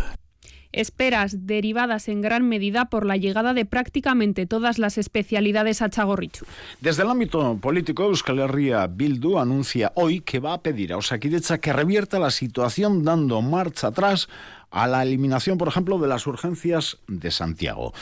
Esperas 0.76 1.48
derivadas 1.48 2.08
en 2.08 2.22
gran 2.22 2.48
medida 2.48 2.86
por 2.86 3.06
la 3.06 3.18
llegada 3.18 3.54
de 3.54 3.66
prácticamente 3.66 4.46
todas 4.46 4.78
las 4.78 4.98
especialidades 4.98 5.82
a 5.82 5.90
Chagorrichu. 5.90 6.46
Desde 6.82 7.04
el 7.04 7.10
ámbito 7.10 7.58
político, 7.58 8.04
Euskal 8.04 8.40
Herria 8.40 8.88
Bildu 8.88 9.40
anuncia 9.40 9.92
hoy 9.96 10.22
que 10.22 10.40
va 10.40 10.54
a 10.54 10.62
pedir 10.62 10.94
a 10.94 10.98
Osakidecha 10.98 11.58
que 11.58 11.74
revierta 11.74 12.20
la 12.20 12.32
situación 12.32 13.04
dando 13.04 13.42
marcha 13.42 13.88
atrás 13.88 14.28
a 14.72 14.88
la 14.88 15.04
eliminación, 15.04 15.58
por 15.58 15.70
ejemplo, 15.70 15.98
de 16.00 16.08
las 16.08 16.28
urgencias 16.28 16.98
de 17.08 17.32
Santiago. 17.32 17.94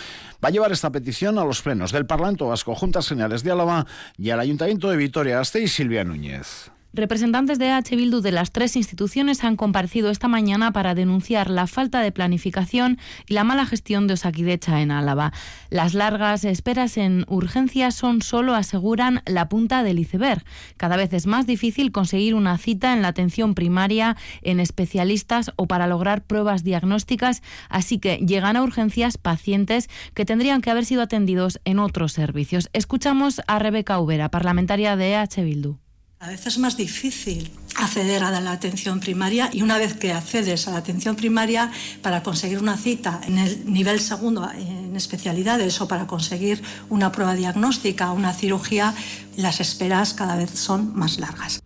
Va 0.44 0.50
a 0.50 0.52
llevar 0.52 0.72
esta 0.72 0.92
petición 0.92 1.38
a 1.38 1.46
los 1.46 1.62
plenos 1.62 1.92
del 1.92 2.08
Parlamento 2.08 2.48
Vasco, 2.48 2.74
Juntas 2.74 3.08
Generales 3.08 3.44
de 3.44 3.52
Álava 3.52 3.86
y 4.18 4.32
al 4.32 4.40
Ayuntamiento 4.40 4.90
de 4.90 4.98
Vitoria-Gasteiz, 4.98 5.72
Silvia 5.72 6.04
Núñez. 6.04 6.73
Representantes 6.96 7.58
de 7.58 7.72
H. 7.72 7.96
Bildu 7.96 8.22
de 8.22 8.32
las 8.32 8.52
tres 8.52 8.76
instituciones 8.76 9.44
han 9.44 9.56
comparecido 9.56 10.12
esta 10.12 10.28
mañana 10.28 10.72
para 10.72 10.94
denunciar 10.94 11.50
la 11.50 11.66
falta 11.66 12.02
de 12.02 12.12
planificación 12.12 13.00
y 13.28 13.34
la 13.34 13.44
mala 13.44 13.66
gestión 13.66 14.06
de 14.06 14.14
Osakidecha 14.14 14.80
en 14.80 14.92
Álava. 14.92 15.34
Las 15.72 15.96
largas 15.96 16.46
esperas 16.46 16.98
en 16.98 17.26
urgencias 17.28 17.96
son 17.96 18.22
solo, 18.22 18.54
aseguran, 18.54 19.24
la 19.26 19.50
punta 19.50 19.82
del 19.82 19.98
iceberg. 19.98 20.44
Cada 20.78 20.96
vez 20.96 21.12
es 21.14 21.26
más 21.26 21.48
difícil 21.48 21.92
conseguir 21.92 22.36
una 22.36 22.60
cita 22.60 22.94
en 22.94 23.02
la 23.02 23.08
atención 23.08 23.56
primaria, 23.56 24.16
en 24.44 24.60
especialistas 24.60 25.52
o 25.56 25.66
para 25.66 25.88
lograr 25.88 26.24
pruebas 26.24 26.64
diagnósticas, 26.64 27.42
así 27.70 27.98
que 27.98 28.18
llegan 28.18 28.56
a 28.56 28.62
urgencias 28.62 29.18
pacientes 29.18 29.90
que 30.14 30.26
tendrían 30.26 30.62
que 30.62 30.70
haber 30.70 30.86
sido 30.86 31.02
atendidos 31.02 31.60
en 31.66 31.80
otros 31.80 32.12
servicios. 32.12 32.70
Escuchamos 32.72 33.42
a 33.48 33.58
Rebeca 33.58 34.00
Ubera, 34.00 34.30
parlamentaria 34.30 34.96
de 34.96 35.16
H. 35.16 35.44
Bildu. 35.44 35.83
A 36.24 36.30
veces 36.30 36.54
es 36.54 36.58
más 36.58 36.78
difícil 36.78 37.52
acceder 37.76 38.24
a 38.24 38.32
la 38.32 38.54
atención 38.54 39.02
primaria 39.02 39.50
y 39.52 39.62
una 39.62 39.78
vez 39.78 39.94
que 39.94 40.14
accedes 40.14 40.70
a 40.70 40.72
la 40.72 40.78
atención 40.78 41.18
primaria 41.18 41.70
para 42.02 42.24
conseguir 42.24 42.60
una 42.60 42.78
cita 42.78 43.20
en 43.28 43.38
el 43.40 43.70
nivel 43.70 44.00
segundo 44.00 44.50
en 44.50 44.96
especialidades 44.96 45.82
o 45.82 45.88
para 45.90 46.08
conseguir 46.08 46.64
una 46.88 47.12
prueba 47.12 47.34
diagnóstica 47.36 48.14
una 48.14 48.32
cirugía, 48.32 48.94
las 49.36 49.60
esperas 49.60 50.14
cada 50.14 50.38
vez 50.38 50.52
son 50.52 50.96
más 50.96 51.20
largas. 51.20 51.62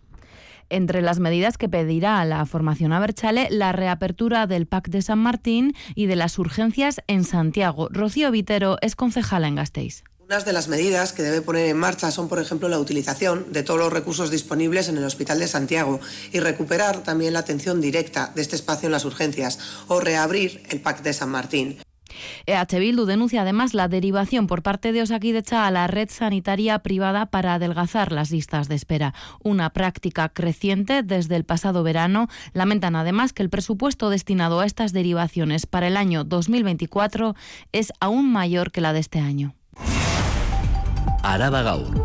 Entre 0.70 1.02
las 1.02 1.20
medidas 1.20 1.56
que 1.56 1.68
pedirá 1.68 2.24
la 2.24 2.44
formación 2.44 2.92
a 2.92 2.98
Berchale, 2.98 3.46
la 3.52 3.70
reapertura 3.70 4.48
del 4.48 4.66
PAC 4.66 4.88
de 4.88 5.02
San 5.02 5.20
Martín 5.20 5.76
y 5.94 6.06
de 6.06 6.16
las 6.16 6.36
urgencias 6.36 7.00
en 7.06 7.22
Santiago. 7.22 7.88
Rocío 7.92 8.32
Vitero 8.32 8.78
es 8.80 8.96
concejala 8.96 9.46
en 9.46 9.54
Gasteiz. 9.54 10.02
Unas 10.30 10.44
de 10.44 10.52
las 10.52 10.68
medidas 10.68 11.14
que 11.14 11.22
debe 11.22 11.40
poner 11.40 11.70
en 11.70 11.78
marcha 11.78 12.10
son, 12.10 12.28
por 12.28 12.38
ejemplo, 12.38 12.68
la 12.68 12.78
utilización 12.78 13.50
de 13.50 13.62
todos 13.62 13.80
los 13.80 13.90
recursos 13.90 14.30
disponibles 14.30 14.90
en 14.90 14.98
el 14.98 15.04
Hospital 15.04 15.38
de 15.38 15.48
Santiago 15.48 16.00
y 16.34 16.40
recuperar 16.40 17.02
también 17.02 17.32
la 17.32 17.38
atención 17.38 17.80
directa 17.80 18.30
de 18.34 18.42
este 18.42 18.54
espacio 18.54 18.88
en 18.88 18.92
las 18.92 19.06
urgencias 19.06 19.58
o 19.86 20.00
reabrir 20.00 20.62
el 20.68 20.82
PAC 20.82 21.00
de 21.00 21.14
San 21.14 21.30
Martín. 21.30 21.78
EH 22.44 22.78
Bildu 22.78 23.06
denuncia 23.06 23.40
además 23.40 23.72
la 23.72 23.88
derivación 23.88 24.48
por 24.48 24.62
parte 24.62 24.92
de 24.92 25.00
Osakidecha 25.00 25.66
a 25.66 25.70
la 25.70 25.86
red 25.86 26.10
sanitaria 26.10 26.78
privada 26.80 27.24
para 27.24 27.54
adelgazar 27.54 28.12
las 28.12 28.30
listas 28.30 28.68
de 28.68 28.74
espera, 28.74 29.14
una 29.42 29.70
práctica 29.70 30.28
creciente 30.28 31.02
desde 31.02 31.36
el 31.36 31.44
pasado 31.44 31.82
verano. 31.82 32.28
Lamentan 32.52 32.96
además 32.96 33.32
que 33.32 33.42
el 33.42 33.48
presupuesto 33.48 34.10
destinado 34.10 34.60
a 34.60 34.66
estas 34.66 34.92
derivaciones 34.92 35.64
para 35.64 35.86
el 35.86 35.96
año 35.96 36.24
2024 36.24 37.34
es 37.72 37.94
aún 37.98 38.30
mayor 38.30 38.72
que 38.72 38.82
la 38.82 38.92
de 38.92 39.00
este 39.00 39.20
año. 39.20 39.54
Araba 41.22 41.62
Gaur. 41.62 42.04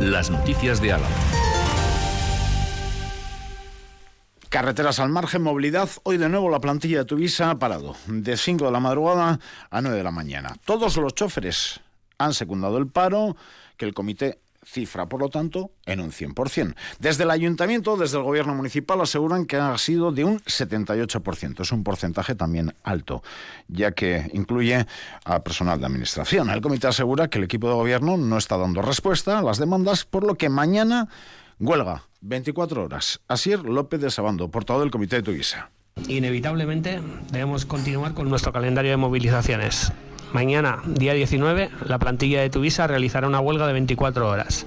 Las 0.00 0.30
noticias 0.30 0.80
de 0.80 0.92
Álava. 0.92 1.08
Carreteras 4.48 4.98
al 4.98 5.10
margen, 5.10 5.42
movilidad. 5.42 5.88
Hoy 6.02 6.16
de 6.16 6.28
nuevo 6.28 6.50
la 6.50 6.60
plantilla 6.60 6.98
de 6.98 7.04
Tuvisa 7.04 7.50
ha 7.50 7.58
parado 7.58 7.94
de 8.06 8.36
5 8.36 8.64
de 8.64 8.72
la 8.72 8.80
madrugada 8.80 9.38
a 9.70 9.80
9 9.80 9.96
de 9.96 10.02
la 10.02 10.10
mañana. 10.10 10.56
Todos 10.64 10.96
los 10.96 11.14
choferes 11.14 11.80
han 12.18 12.34
secundado 12.34 12.78
el 12.78 12.88
paro 12.88 13.36
que 13.76 13.84
el 13.84 13.94
comité 13.94 14.40
cifra, 14.64 15.06
por 15.06 15.20
lo 15.20 15.28
tanto, 15.28 15.72
en 15.86 16.00
un 16.00 16.10
100%. 16.10 16.74
Desde 16.98 17.24
el 17.24 17.30
ayuntamiento, 17.30 17.96
desde 17.96 18.18
el 18.18 18.24
gobierno 18.24 18.54
municipal, 18.54 19.00
aseguran 19.00 19.46
que 19.46 19.56
ha 19.56 19.76
sido 19.78 20.12
de 20.12 20.24
un 20.24 20.40
78%. 20.40 21.60
Es 21.60 21.72
un 21.72 21.82
porcentaje 21.82 22.34
también 22.34 22.74
alto, 22.82 23.22
ya 23.68 23.92
que 23.92 24.30
incluye 24.32 24.86
a 25.24 25.42
personal 25.42 25.80
de 25.80 25.86
administración. 25.86 26.50
El 26.50 26.60
comité 26.60 26.88
asegura 26.88 27.28
que 27.28 27.38
el 27.38 27.44
equipo 27.44 27.68
de 27.68 27.74
gobierno 27.74 28.16
no 28.16 28.38
está 28.38 28.56
dando 28.56 28.82
respuesta 28.82 29.38
a 29.38 29.42
las 29.42 29.58
demandas, 29.58 30.04
por 30.04 30.24
lo 30.24 30.34
que 30.34 30.48
mañana 30.48 31.08
huelga 31.58 32.04
24 32.20 32.84
horas. 32.84 33.20
Asier 33.28 33.60
López 33.60 34.00
de 34.00 34.10
Sabando, 34.10 34.50
portavoz 34.50 34.82
del 34.82 34.90
comité 34.90 35.16
de 35.16 35.22
Tuvisa. 35.22 35.70
Inevitablemente 36.08 37.00
debemos 37.30 37.66
continuar 37.66 38.14
con 38.14 38.28
nuestro 38.28 38.52
calendario 38.52 38.90
de 38.90 38.96
movilizaciones. 38.96 39.92
Mañana, 40.32 40.78
día 40.86 41.12
19, 41.12 41.70
la 41.86 41.98
plantilla 41.98 42.40
de 42.40 42.50
Tuvisa 42.50 42.86
realizará 42.86 43.26
una 43.26 43.40
huelga 43.40 43.66
de 43.66 43.72
24 43.72 44.28
horas. 44.28 44.64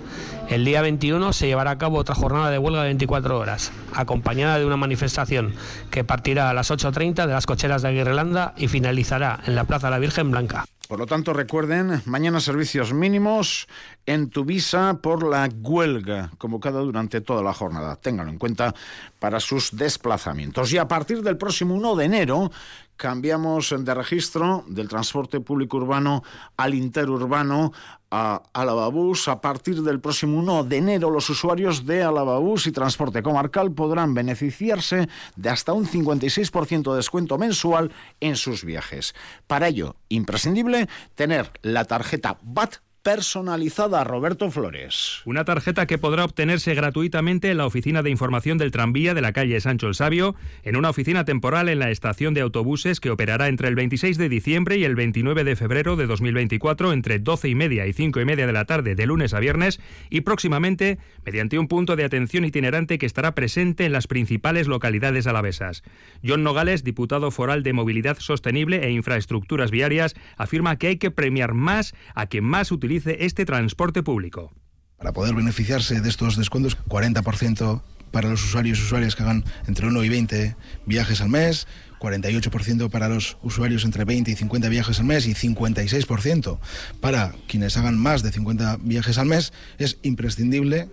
El 0.49 0.65
día 0.65 0.81
21 0.81 1.31
se 1.31 1.47
llevará 1.47 1.71
a 1.71 1.77
cabo 1.77 1.97
otra 1.97 2.15
jornada 2.15 2.51
de 2.51 2.57
huelga 2.57 2.81
de 2.81 2.89
24 2.89 3.39
horas, 3.39 3.71
acompañada 3.93 4.59
de 4.59 4.65
una 4.65 4.75
manifestación 4.75 5.53
que 5.89 6.03
partirá 6.03 6.49
a 6.49 6.53
las 6.53 6.69
8.30 6.69 7.25
de 7.25 7.33
las 7.33 7.45
cocheras 7.45 7.81
de 7.81 7.87
Aguirrelanda 7.87 8.53
y 8.57 8.67
finalizará 8.67 9.39
en 9.47 9.55
la 9.55 9.63
Plaza 9.63 9.87
de 9.87 9.91
la 9.91 9.99
Virgen 9.99 10.31
Blanca. 10.31 10.65
Por 10.87 10.99
lo 10.99 11.05
tanto, 11.05 11.31
recuerden, 11.31 12.01
mañana 12.05 12.41
servicios 12.41 12.93
mínimos 12.93 13.67
en 14.05 14.29
Tuvisa 14.29 14.99
por 15.01 15.25
la 15.25 15.49
huelga 15.61 16.29
convocada 16.37 16.81
durante 16.81 17.21
toda 17.21 17.41
la 17.41 17.53
jornada. 17.53 17.95
Ténganlo 17.95 18.31
en 18.31 18.37
cuenta 18.37 18.75
para 19.17 19.39
sus 19.39 19.75
desplazamientos. 19.77 20.73
Y 20.73 20.77
a 20.77 20.87
partir 20.89 21.23
del 21.23 21.37
próximo 21.37 21.73
1 21.75 21.95
de 21.95 22.05
enero 22.05 22.51
cambiamos 22.97 23.73
de 23.77 23.93
registro 23.93 24.65
del 24.67 24.89
transporte 24.89 25.39
público 25.39 25.77
urbano 25.77 26.21
al 26.57 26.73
interurbano 26.73 27.71
a 28.15 28.43
Alababús. 28.53 29.27
A 29.27 29.41
partir 29.41 29.81
del 29.81 29.99
próximo 29.99 30.37
1 30.37 30.65
de 30.65 30.77
enero, 30.77 31.09
los 31.09 31.31
usuarios 31.31 31.87
de 31.87 32.03
Alababús 32.03 32.67
y 32.67 32.71
transporte 32.71 33.23
comarcal 33.23 33.71
podrán 33.71 34.13
beneficiarse 34.13 35.09
de 35.35 35.49
hasta 35.49 35.73
un 35.73 35.87
56% 35.87 36.91
de 36.91 36.97
descuento 36.97 37.39
mensual 37.39 37.91
en 38.19 38.35
sus 38.35 38.63
viajes. 38.63 39.15
Para 39.47 39.67
ello, 39.67 39.95
imprescindible 40.09 40.87
tener 41.15 41.51
la 41.63 41.85
tarjeta 41.85 42.37
BAT 42.43 42.75
personalizada 43.03 44.05
Roberto 44.05 44.49
Flores. 44.49 45.21
Una 45.25 45.43
tarjeta 45.43 45.85
que 45.85 45.97
podrá 45.97 46.23
obtenerse 46.23 46.73
gratuitamente 46.73 47.51
en 47.51 47.57
la 47.57 47.65
oficina 47.65 48.01
de 48.01 48.09
información 48.09 48.57
del 48.57 48.71
tranvía 48.71 49.13
de 49.13 49.19
la 49.19 49.33
calle 49.33 49.59
Sancho 49.59 49.89
el 49.89 49.95
Sabio, 49.95 50.35
en 50.63 50.77
una 50.77 50.89
oficina 50.89 51.25
temporal 51.25 51.67
en 51.67 51.79
la 51.79 51.91
estación 51.91 52.33
de 52.33 52.39
autobuses 52.39 53.01
que 53.01 53.09
operará 53.09 53.49
entre 53.49 53.67
el 53.67 53.75
26 53.75 54.17
de 54.17 54.29
diciembre 54.29 54.77
y 54.77 54.85
el 54.85 54.95
29 54.95 55.43
de 55.43 55.57
febrero 55.57 55.97
de 55.97 56.07
2024 56.07 56.93
entre 56.93 57.19
12 57.19 57.49
y 57.49 57.55
media 57.55 57.85
y 57.87 57.93
5 57.93 58.21
y 58.21 58.25
media 58.25 58.47
de 58.47 58.53
la 58.53 58.63
tarde 58.63 58.95
de 58.95 59.05
lunes 59.05 59.33
a 59.33 59.41
viernes 59.41 59.81
y 60.09 60.21
próximamente 60.21 60.97
mediante 61.25 61.59
un 61.59 61.67
punto 61.67 61.97
de 61.97 62.05
atención 62.05 62.45
itinerante 62.45 62.97
que 62.97 63.05
estará 63.05 63.35
presente 63.35 63.83
en 63.83 63.91
las 63.91 64.07
principales 64.07 64.67
localidades 64.67 65.27
alavesas. 65.27 65.83
John 66.25 66.43
Nogales, 66.43 66.85
diputado 66.85 67.31
foral 67.31 67.63
de 67.63 67.73
Movilidad 67.73 68.17
Sostenible 68.19 68.85
e 68.85 68.91
Infraestructuras 68.91 69.71
Viarias, 69.71 70.15
afirma 70.37 70.77
que 70.77 70.87
hay 70.87 70.95
que 70.95 71.11
premiar 71.11 71.53
más 71.53 71.93
a 72.15 72.27
quien 72.27 72.45
más 72.45 72.71
utiliza 72.71 72.92
este 72.95 73.45
transporte 73.45 74.03
público. 74.03 74.51
Para 74.97 75.13
poder 75.13 75.35
beneficiarse 75.35 76.01
de 76.01 76.09
estos 76.09 76.37
descuentos, 76.37 76.77
40% 76.87 77.81
para 78.11 78.29
los 78.29 78.43
usuarios 78.43 78.79
y 78.79 78.83
usuarias 78.83 79.15
que 79.15 79.23
hagan 79.23 79.43
entre 79.67 79.87
1 79.87 80.03
y 80.03 80.09
20 80.09 80.55
viajes 80.85 81.19
al 81.21 81.29
mes, 81.29 81.67
48% 81.99 82.89
para 82.89 83.09
los 83.09 83.37
usuarios 83.41 83.85
entre 83.85 84.05
20 84.05 84.29
y 84.31 84.35
50 84.35 84.69
viajes 84.69 84.99
al 84.99 85.05
mes 85.05 85.25
y 85.25 85.33
56% 85.33 86.59
para 87.01 87.33
quienes 87.47 87.75
hagan 87.77 87.97
más 87.97 88.21
de 88.21 88.31
50 88.31 88.77
viajes 88.81 89.17
al 89.17 89.25
mes, 89.25 89.51
es 89.79 89.97
imprescindible 90.03 90.89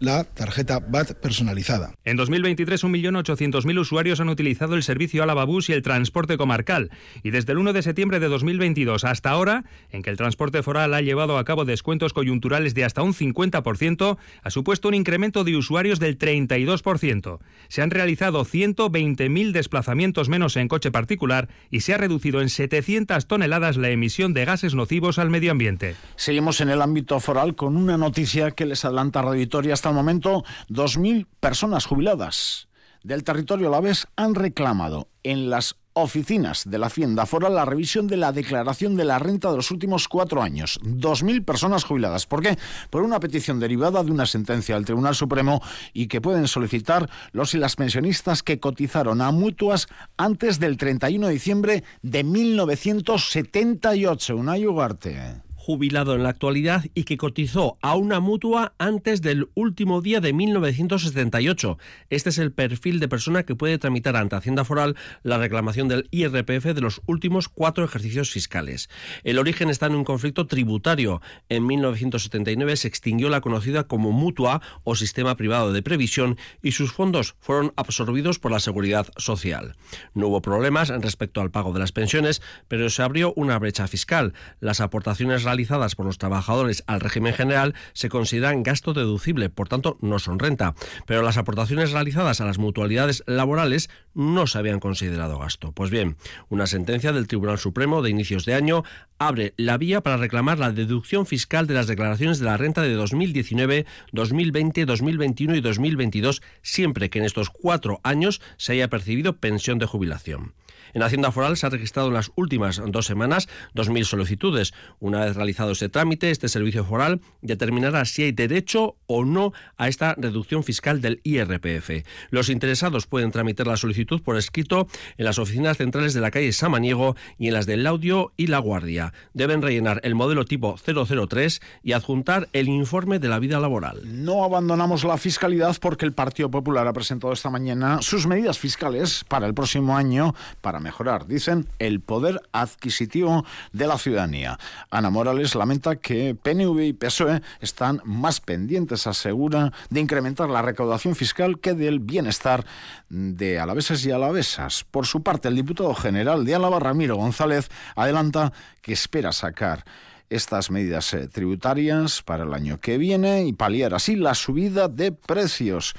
la 0.00 0.24
tarjeta 0.24 0.80
BAT 0.80 1.12
personalizada. 1.12 1.92
En 2.04 2.16
2023, 2.16 2.84
1.800.000 2.84 3.78
usuarios 3.78 4.20
han 4.20 4.30
utilizado 4.30 4.74
el 4.74 4.82
servicio 4.82 5.22
Alababús 5.22 5.68
y 5.68 5.74
el 5.74 5.82
transporte 5.82 6.38
comarcal. 6.38 6.90
Y 7.22 7.30
desde 7.30 7.52
el 7.52 7.58
1 7.58 7.74
de 7.74 7.82
septiembre 7.82 8.18
de 8.18 8.28
2022 8.28 9.04
hasta 9.04 9.30
ahora, 9.30 9.64
en 9.90 10.02
que 10.02 10.10
el 10.10 10.16
transporte 10.16 10.62
foral 10.62 10.94
ha 10.94 11.02
llevado 11.02 11.36
a 11.36 11.44
cabo 11.44 11.66
descuentos 11.66 12.14
coyunturales 12.14 12.74
de 12.74 12.84
hasta 12.84 13.02
un 13.02 13.12
50%, 13.12 14.16
ha 14.42 14.50
supuesto 14.50 14.88
un 14.88 14.94
incremento 14.94 15.44
de 15.44 15.56
usuarios 15.56 16.00
del 16.00 16.18
32%. 16.18 17.38
Se 17.68 17.82
han 17.82 17.90
realizado 17.90 18.44
120.000 18.44 19.52
desplazamientos 19.52 20.28
menos 20.30 20.56
en 20.56 20.68
coche 20.68 20.90
particular 20.90 21.48
y 21.70 21.80
se 21.80 21.92
ha 21.92 21.98
reducido 21.98 22.40
en 22.40 22.48
700 22.48 23.26
toneladas 23.26 23.76
la 23.76 23.90
emisión 23.90 24.32
de 24.32 24.46
gases 24.46 24.74
nocivos 24.74 25.18
al 25.18 25.28
medio 25.28 25.52
ambiente. 25.52 25.94
Seguimos 26.16 26.62
en 26.62 26.70
el 26.70 26.80
ámbito 26.80 27.20
foral 27.20 27.54
con 27.54 27.76
una 27.76 27.98
noticia 27.98 28.52
que 28.52 28.64
les 28.64 28.84
adelanta 28.86 29.20
Radio 29.20 29.40
Victoria 29.40 29.74
hasta 29.74 29.89
el 29.90 29.96
momento 29.96 30.44
2.000 30.68 31.26
personas 31.40 31.86
jubiladas 31.86 32.68
del 33.02 33.24
territorio 33.24 33.68
alavés 33.68 34.06
han 34.16 34.34
reclamado 34.34 35.08
en 35.22 35.50
las 35.50 35.76
oficinas 35.92 36.68
de 36.68 36.78
la 36.78 36.86
Hacienda 36.86 37.26
Foral 37.26 37.54
la 37.54 37.64
revisión 37.64 38.06
de 38.06 38.16
la 38.16 38.32
declaración 38.32 38.96
de 38.96 39.04
la 39.04 39.18
renta 39.18 39.50
de 39.50 39.56
los 39.56 39.70
últimos 39.70 40.08
cuatro 40.08 40.42
años. 40.42 40.80
2.000 40.82 41.44
personas 41.44 41.84
jubiladas. 41.84 42.26
¿Por 42.26 42.42
qué? 42.42 42.58
Por 42.90 43.02
una 43.02 43.20
petición 43.20 43.58
derivada 43.58 44.02
de 44.02 44.10
una 44.10 44.26
sentencia 44.26 44.76
del 44.76 44.84
Tribunal 44.84 45.14
Supremo 45.14 45.60
y 45.92 46.06
que 46.06 46.20
pueden 46.20 46.48
solicitar 46.48 47.08
los 47.32 47.54
y 47.54 47.58
las 47.58 47.76
pensionistas 47.76 48.42
que 48.42 48.60
cotizaron 48.60 49.20
a 49.20 49.30
mutuas 49.30 49.88
antes 50.16 50.60
del 50.60 50.76
31 50.76 51.26
de 51.26 51.32
diciembre 51.32 51.84
de 52.02 52.24
1978. 52.24 54.36
Una 54.36 54.60
Ugarte. 54.60 55.49
Jubilado 55.70 56.16
en 56.16 56.24
la 56.24 56.30
actualidad 56.30 56.84
y 56.94 57.04
que 57.04 57.16
cotizó 57.16 57.78
a 57.80 57.94
una 57.94 58.18
mutua 58.18 58.74
antes 58.78 59.22
del 59.22 59.50
último 59.54 60.00
día 60.02 60.20
de 60.20 60.32
1978. 60.32 61.78
Este 62.08 62.30
es 62.30 62.38
el 62.38 62.50
perfil 62.50 62.98
de 62.98 63.06
persona 63.06 63.44
que 63.44 63.54
puede 63.54 63.78
tramitar 63.78 64.16
ante 64.16 64.34
Hacienda 64.34 64.64
Foral 64.64 64.96
la 65.22 65.38
reclamación 65.38 65.86
del 65.86 66.08
IRPF 66.10 66.74
de 66.74 66.80
los 66.80 67.02
últimos 67.06 67.48
cuatro 67.48 67.84
ejercicios 67.84 68.32
fiscales. 68.32 68.90
El 69.22 69.38
origen 69.38 69.70
está 69.70 69.86
en 69.86 69.94
un 69.94 70.02
conflicto 70.02 70.48
tributario. 70.48 71.22
En 71.48 71.64
1979 71.68 72.74
se 72.76 72.88
extinguió 72.88 73.28
la 73.28 73.40
conocida 73.40 73.84
como 73.84 74.10
mutua 74.10 74.62
o 74.82 74.96
sistema 74.96 75.36
privado 75.36 75.72
de 75.72 75.82
previsión 75.82 76.36
y 76.64 76.72
sus 76.72 76.90
fondos 76.90 77.36
fueron 77.38 77.72
absorbidos 77.76 78.40
por 78.40 78.50
la 78.50 78.58
seguridad 78.58 79.06
social. 79.18 79.76
No 80.14 80.26
hubo 80.26 80.42
problemas 80.42 80.88
respecto 80.88 81.40
al 81.40 81.52
pago 81.52 81.72
de 81.72 81.78
las 81.78 81.92
pensiones, 81.92 82.42
pero 82.66 82.90
se 82.90 83.04
abrió 83.04 83.32
una 83.36 83.56
brecha 83.60 83.86
fiscal. 83.86 84.34
Las 84.58 84.80
aportaciones 84.80 85.44
realizadas 85.60 85.94
por 85.94 86.06
los 86.06 86.16
trabajadores 86.16 86.82
al 86.86 87.00
régimen 87.00 87.34
general 87.34 87.74
se 87.92 88.08
consideran 88.08 88.62
gasto 88.62 88.94
deducible, 88.94 89.50
por 89.50 89.68
tanto 89.68 89.98
no 90.00 90.18
son 90.18 90.38
renta, 90.38 90.74
pero 91.06 91.20
las 91.20 91.36
aportaciones 91.36 91.92
realizadas 91.92 92.40
a 92.40 92.46
las 92.46 92.58
mutualidades 92.58 93.22
laborales 93.26 93.90
no 94.14 94.46
se 94.46 94.56
habían 94.56 94.80
considerado 94.80 95.38
gasto. 95.38 95.72
Pues 95.72 95.90
bien, 95.90 96.16
una 96.48 96.66
sentencia 96.66 97.12
del 97.12 97.26
Tribunal 97.26 97.58
Supremo 97.58 98.00
de 98.00 98.08
inicios 98.08 98.46
de 98.46 98.54
año 98.54 98.84
abre 99.18 99.52
la 99.58 99.76
vía 99.76 100.00
para 100.00 100.16
reclamar 100.16 100.58
la 100.58 100.72
deducción 100.72 101.26
fiscal 101.26 101.66
de 101.66 101.74
las 101.74 101.86
declaraciones 101.86 102.38
de 102.38 102.46
la 102.46 102.56
renta 102.56 102.80
de 102.80 102.94
2019, 102.94 103.84
2020, 104.12 104.86
2021 104.86 105.56
y 105.56 105.60
2022, 105.60 106.40
siempre 106.62 107.10
que 107.10 107.18
en 107.18 107.26
estos 107.26 107.50
cuatro 107.50 108.00
años 108.02 108.40
se 108.56 108.72
haya 108.72 108.88
percibido 108.88 109.36
pensión 109.36 109.78
de 109.78 109.84
jubilación. 109.84 110.54
En 110.94 111.02
Hacienda 111.02 111.32
Foral 111.32 111.56
se 111.56 111.66
ha 111.66 111.70
registrado 111.70 112.08
en 112.08 112.14
las 112.14 112.30
últimas 112.36 112.80
dos 112.86 113.06
semanas 113.06 113.48
2.000 113.74 114.04
solicitudes. 114.04 114.72
Una 114.98 115.24
vez 115.24 115.36
realizado 115.36 115.72
este 115.72 115.88
trámite, 115.88 116.30
este 116.30 116.48
servicio 116.48 116.84
foral 116.84 117.20
determinará 117.42 118.04
si 118.04 118.22
hay 118.22 118.32
derecho 118.32 118.96
o 119.06 119.24
no 119.24 119.52
a 119.76 119.88
esta 119.88 120.14
reducción 120.14 120.64
fiscal 120.64 121.00
del 121.00 121.20
IRPF. 121.24 122.06
Los 122.30 122.48
interesados 122.48 123.06
pueden 123.06 123.30
tramitar 123.30 123.66
la 123.66 123.76
solicitud 123.76 124.22
por 124.22 124.36
escrito 124.36 124.88
en 125.16 125.24
las 125.24 125.38
oficinas 125.38 125.76
centrales 125.76 126.14
de 126.14 126.20
la 126.20 126.30
calle 126.30 126.52
Samaniego 126.52 127.16
y 127.38 127.48
en 127.48 127.54
las 127.54 127.66
del 127.66 127.84
Laudio 127.84 128.32
y 128.36 128.48
La 128.48 128.58
Guardia. 128.58 129.12
Deben 129.34 129.62
rellenar 129.62 130.00
el 130.04 130.14
modelo 130.14 130.44
tipo 130.44 130.76
003 130.76 131.60
y 131.82 131.92
adjuntar 131.92 132.48
el 132.52 132.68
informe 132.68 133.18
de 133.18 133.28
la 133.28 133.38
vida 133.38 133.60
laboral. 133.60 134.00
No 134.04 134.44
abandonamos 134.44 135.04
la 135.04 135.18
fiscalidad 135.18 135.76
porque 135.80 136.04
el 136.04 136.12
Partido 136.12 136.50
Popular 136.50 136.86
ha 136.86 136.92
presentado 136.92 137.32
esta 137.32 137.50
mañana 137.50 138.02
sus 138.02 138.26
medidas 138.26 138.58
fiscales 138.58 139.24
para 139.28 139.46
el 139.46 139.54
próximo 139.54 139.96
año 139.96 140.34
para 140.60 140.79
mejorar, 140.80 141.26
dicen, 141.26 141.66
el 141.78 142.00
poder 142.00 142.40
adquisitivo 142.52 143.44
de 143.72 143.86
la 143.86 143.98
ciudadanía. 143.98 144.58
Ana 144.90 145.10
Morales 145.10 145.54
lamenta 145.54 145.96
que 145.96 146.34
PNV 146.34 146.80
y 146.80 146.92
PSOE 146.92 147.42
están 147.60 148.00
más 148.04 148.40
pendientes, 148.40 149.06
asegura, 149.06 149.72
de 149.90 150.00
incrementar 150.00 150.48
la 150.48 150.62
recaudación 150.62 151.14
fiscal 151.14 151.60
que 151.60 151.74
del 151.74 152.00
bienestar 152.00 152.64
de 153.08 153.58
alaveses 153.58 154.04
y 154.04 154.10
alavesas. 154.10 154.84
Por 154.90 155.06
su 155.06 155.22
parte, 155.22 155.48
el 155.48 155.56
diputado 155.56 155.94
general 155.94 156.44
de 156.44 156.54
Álava, 156.54 156.80
Ramiro 156.80 157.16
González, 157.16 157.70
adelanta 157.94 158.52
que 158.82 158.92
espera 158.92 159.32
sacar 159.32 159.84
estas 160.30 160.70
medidas 160.70 161.12
eh, 161.12 161.28
tributarias 161.28 162.22
para 162.22 162.44
el 162.44 162.54
año 162.54 162.80
que 162.80 162.98
viene 162.98 163.44
y 163.44 163.52
paliar 163.52 163.94
así 163.94 164.14
la 164.14 164.34
subida 164.34 164.88
de 164.88 165.12
precios. 165.12 165.94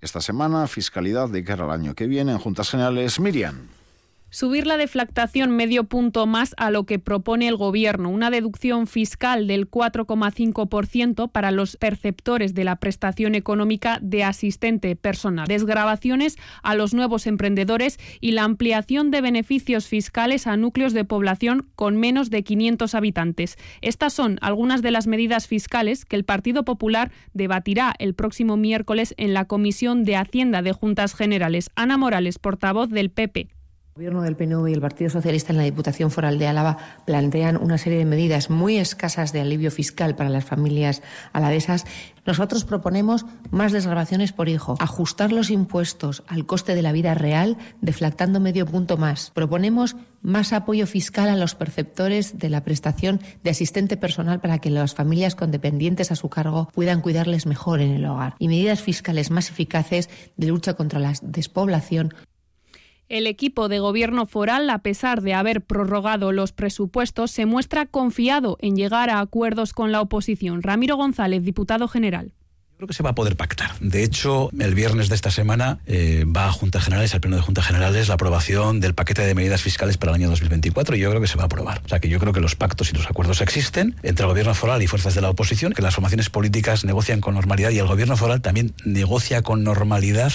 Esta 0.00 0.20
semana, 0.20 0.66
fiscalidad 0.68 1.28
de 1.28 1.44
cara 1.44 1.64
al 1.64 1.70
año 1.70 1.94
que 1.94 2.06
viene 2.06 2.32
en 2.32 2.38
Juntas 2.38 2.70
Generales. 2.70 3.20
Miriam. 3.20 3.81
Subir 4.34 4.66
la 4.66 4.78
deflactación 4.78 5.50
medio 5.50 5.84
punto 5.84 6.26
más 6.26 6.54
a 6.56 6.70
lo 6.70 6.86
que 6.86 6.98
propone 6.98 7.48
el 7.48 7.56
Gobierno, 7.56 8.08
una 8.08 8.30
deducción 8.30 8.86
fiscal 8.86 9.46
del 9.46 9.70
4,5% 9.70 11.30
para 11.30 11.50
los 11.50 11.76
perceptores 11.76 12.54
de 12.54 12.64
la 12.64 12.76
prestación 12.76 13.34
económica 13.34 13.98
de 14.00 14.24
asistente 14.24 14.96
personal, 14.96 15.46
desgrabaciones 15.46 16.38
a 16.62 16.74
los 16.74 16.94
nuevos 16.94 17.26
emprendedores 17.26 17.98
y 18.22 18.32
la 18.32 18.44
ampliación 18.44 19.10
de 19.10 19.20
beneficios 19.20 19.86
fiscales 19.86 20.46
a 20.46 20.56
núcleos 20.56 20.94
de 20.94 21.04
población 21.04 21.68
con 21.74 21.98
menos 21.98 22.30
de 22.30 22.42
500 22.42 22.94
habitantes. 22.94 23.58
Estas 23.82 24.14
son 24.14 24.38
algunas 24.40 24.80
de 24.80 24.92
las 24.92 25.06
medidas 25.06 25.46
fiscales 25.46 26.06
que 26.06 26.16
el 26.16 26.24
Partido 26.24 26.64
Popular 26.64 27.12
debatirá 27.34 27.94
el 27.98 28.14
próximo 28.14 28.56
miércoles 28.56 29.12
en 29.18 29.34
la 29.34 29.44
Comisión 29.44 30.04
de 30.04 30.16
Hacienda 30.16 30.62
de 30.62 30.72
Juntas 30.72 31.14
Generales. 31.14 31.70
Ana 31.76 31.98
Morales, 31.98 32.38
portavoz 32.38 32.88
del 32.88 33.10
PP. 33.10 33.50
El 33.94 33.96
Gobierno 33.96 34.22
del 34.22 34.36
PNV 34.36 34.68
y 34.68 34.72
el 34.72 34.80
Partido 34.80 35.10
Socialista 35.10 35.52
en 35.52 35.58
la 35.58 35.64
Diputación 35.64 36.10
Foral 36.10 36.38
de 36.38 36.46
Álava 36.46 36.78
plantean 37.04 37.58
una 37.58 37.76
serie 37.76 37.98
de 37.98 38.06
medidas 38.06 38.48
muy 38.48 38.78
escasas 38.78 39.34
de 39.34 39.42
alivio 39.42 39.70
fiscal 39.70 40.16
para 40.16 40.30
las 40.30 40.46
familias 40.46 41.02
alavesas. 41.34 41.84
Nosotros 42.24 42.64
proponemos 42.64 43.26
más 43.50 43.70
desgrabaciones 43.70 44.32
por 44.32 44.48
hijo, 44.48 44.76
ajustar 44.80 45.30
los 45.30 45.50
impuestos 45.50 46.22
al 46.26 46.46
coste 46.46 46.74
de 46.74 46.80
la 46.80 46.92
vida 46.92 47.12
real, 47.12 47.58
deflactando 47.82 48.40
medio 48.40 48.64
punto 48.64 48.96
más. 48.96 49.30
Proponemos 49.34 49.94
más 50.22 50.54
apoyo 50.54 50.86
fiscal 50.86 51.28
a 51.28 51.36
los 51.36 51.54
perceptores 51.54 52.38
de 52.38 52.48
la 52.48 52.64
prestación 52.64 53.20
de 53.44 53.50
asistente 53.50 53.98
personal 53.98 54.40
para 54.40 54.58
que 54.58 54.70
las 54.70 54.94
familias 54.94 55.34
con 55.34 55.50
dependientes 55.50 56.10
a 56.10 56.16
su 56.16 56.30
cargo 56.30 56.70
puedan 56.72 57.02
cuidarles 57.02 57.44
mejor 57.44 57.82
en 57.82 57.90
el 57.90 58.06
hogar. 58.06 58.36
Y 58.38 58.48
medidas 58.48 58.80
fiscales 58.80 59.30
más 59.30 59.50
eficaces 59.50 60.08
de 60.38 60.46
lucha 60.46 60.72
contra 60.72 60.98
la 60.98 61.12
despoblación 61.20 62.14
el 63.12 63.26
equipo 63.26 63.68
de 63.68 63.78
gobierno 63.78 64.24
foral, 64.24 64.70
a 64.70 64.78
pesar 64.78 65.20
de 65.20 65.34
haber 65.34 65.60
prorrogado 65.60 66.32
los 66.32 66.52
presupuestos, 66.52 67.30
se 67.30 67.44
muestra 67.44 67.84
confiado 67.84 68.56
en 68.60 68.74
llegar 68.74 69.10
a 69.10 69.20
acuerdos 69.20 69.74
con 69.74 69.92
la 69.92 70.00
oposición. 70.00 70.62
Ramiro 70.62 70.96
González, 70.96 71.44
diputado 71.44 71.88
general 71.88 72.32
creo 72.82 72.88
que 72.88 72.94
se 72.94 73.04
va 73.04 73.10
a 73.10 73.14
poder 73.14 73.36
pactar. 73.36 73.78
De 73.78 74.02
hecho, 74.02 74.50
el 74.58 74.74
viernes 74.74 75.08
de 75.08 75.14
esta 75.14 75.30
semana 75.30 75.78
eh, 75.86 76.24
va 76.24 76.48
a 76.48 76.52
Juntas 76.52 76.82
Generales, 76.82 77.14
al 77.14 77.20
Pleno 77.20 77.36
de 77.36 77.42
Juntas 77.42 77.64
Generales, 77.64 78.08
la 78.08 78.14
aprobación 78.14 78.80
del 78.80 78.92
paquete 78.92 79.22
de 79.22 79.36
medidas 79.36 79.62
fiscales 79.62 79.98
para 79.98 80.10
el 80.10 80.16
año 80.16 80.30
2024 80.30 80.96
y 80.96 80.98
yo 80.98 81.08
creo 81.10 81.20
que 81.20 81.28
se 81.28 81.36
va 81.36 81.44
a 81.44 81.46
aprobar. 81.46 81.80
O 81.84 81.88
sea 81.88 82.00
que 82.00 82.08
yo 82.08 82.18
creo 82.18 82.32
que 82.32 82.40
los 82.40 82.56
pactos 82.56 82.90
y 82.90 82.96
los 82.96 83.08
acuerdos 83.08 83.40
existen 83.40 83.94
entre 84.02 84.24
el 84.24 84.30
gobierno 84.30 84.52
foral 84.54 84.82
y 84.82 84.88
fuerzas 84.88 85.14
de 85.14 85.20
la 85.20 85.30
oposición, 85.30 85.74
que 85.74 85.82
las 85.82 85.94
formaciones 85.94 86.28
políticas 86.28 86.84
negocian 86.84 87.20
con 87.20 87.34
normalidad 87.34 87.70
y 87.70 87.78
el 87.78 87.86
gobierno 87.86 88.16
foral 88.16 88.42
también 88.42 88.74
negocia 88.84 89.42
con 89.42 89.62
normalidad 89.62 90.32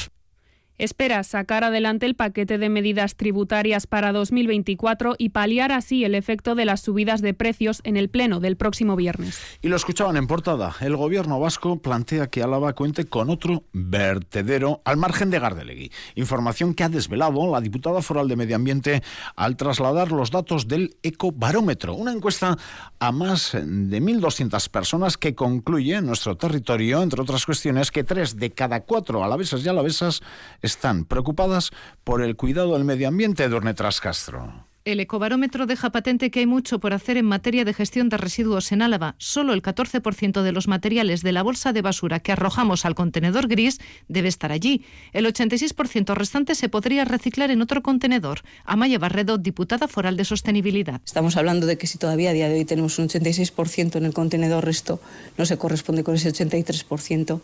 espera 0.78 1.24
sacar 1.24 1.64
adelante 1.64 2.06
el 2.06 2.16
paquete 2.16 2.58
de 2.58 2.70
medidas 2.70 3.16
tributarias 3.16 3.88
para 3.88 4.12
2024 4.12 5.16
y 5.18 5.30
paliar 5.30 5.72
así 5.72 6.04
el 6.04 6.16
efecto 6.16 6.56
de 6.56 6.66
las 6.66 6.82
subidas 6.82 7.22
de 7.22 7.34
precios 7.34 7.82
en 7.84 7.98
el 7.98 8.10
Pleno 8.10 8.40
del 8.40 8.58
próximo 8.58 8.96
viernes. 8.96 9.40
Y 9.62 9.70
lo 9.70 9.76
escuchaban 9.76 10.18
en 10.18 10.28
portada. 10.28 10.76
El 10.82 10.96
gobierno 10.96 11.40
vasco 11.40 11.82
plantea 11.82 12.28
que 12.28 12.44
Álava 12.44 12.74
cuente 12.74 13.06
con 13.06 13.30
otro 13.30 13.64
vertedero 13.74 14.82
al 14.86 14.98
margen 14.98 15.30
de 15.30 15.40
Gardelegui. 15.40 15.92
Información 16.16 16.74
que 16.74 16.84
ha 16.84 16.90
desvelado 16.90 17.52
la 17.52 17.62
diputada 17.62 18.02
foral 18.02 18.28
de 18.28 18.36
Medio 18.36 18.56
Ambiente 18.56 19.02
al 19.36 19.58
trasladar 19.58 20.12
los 20.12 20.32
datos 20.32 20.68
del 20.68 20.98
Ecobarómetro, 21.04 21.94
una 21.94 22.12
encuesta 22.12 22.58
a 23.00 23.12
más 23.12 23.52
de 23.54 24.02
1.200 24.02 24.70
personas 24.70 25.18
que 25.18 25.36
concluye 25.36 25.96
en 25.96 26.06
nuestro 26.06 26.38
territorio, 26.38 27.02
entre 27.02 27.22
otras 27.22 27.46
cuestiones, 27.46 27.92
que 27.92 28.04
tres 28.04 28.38
de 28.38 28.52
cada 28.52 28.82
cuatro 28.82 29.24
alavesas 29.24 29.64
y 29.64 29.70
alavesas 29.70 30.22
están 30.68 31.06
preocupadas 31.06 31.72
por 32.04 32.22
el 32.22 32.36
cuidado 32.36 32.74
del 32.74 32.84
medio 32.84 33.08
ambiente 33.08 33.50
de 33.50 33.74
Tras 33.74 34.00
Castro. 34.00 34.68
El 34.88 35.02
ecobarómetro 35.02 35.66
deja 35.66 35.90
patente 35.90 36.32
que 36.32 36.40
hay 36.40 36.46
mucho 36.46 36.80
por 36.80 36.94
hacer 36.94 37.18
en 37.18 37.26
materia 37.26 37.66
de 37.66 37.74
gestión 37.74 38.08
de 38.08 38.16
residuos 38.16 38.72
en 38.72 38.82
Álava. 38.82 39.16
Solo 39.18 39.52
el 39.52 39.62
14% 39.62 40.42
de 40.42 40.52
los 40.54 40.70
materiales 40.70 41.24
de 41.24 41.34
la 41.34 41.44
bolsa 41.44 41.74
de 41.74 41.82
basura 41.82 42.22
que 42.22 42.32
arrojamos 42.32 42.86
al 42.86 42.96
contenedor 42.96 43.50
gris 43.50 43.80
debe 44.08 44.30
estar 44.30 44.54
allí. 44.54 44.86
El 45.12 45.26
86% 45.26 46.16
restante 46.16 46.56
se 46.56 46.70
podría 46.70 47.04
reciclar 47.04 47.52
en 47.52 47.62
otro 47.62 47.84
contenedor. 47.84 48.44
Amaya 48.64 48.98
Barredo, 48.98 49.38
diputada 49.38 49.90
foral 49.90 50.16
de 50.16 50.24
Sostenibilidad. 50.24 51.02
Estamos 51.04 51.36
hablando 51.36 51.68
de 51.68 51.78
que 51.78 51.86
si 51.86 51.98
todavía 51.98 52.30
a 52.30 52.34
día 52.34 52.48
de 52.48 52.56
hoy 52.56 52.64
tenemos 52.64 52.98
un 52.98 53.10
86% 53.10 53.98
en 53.98 54.06
el 54.06 54.14
contenedor 54.14 54.64
resto, 54.64 55.02
no 55.38 55.46
se 55.46 55.58
corresponde 55.58 56.06
con 56.06 56.16
ese 56.16 56.32
83% 56.32 57.42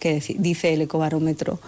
que 0.00 0.20
dice 0.40 0.74
el 0.74 0.82
ecobarómetro 0.82 1.60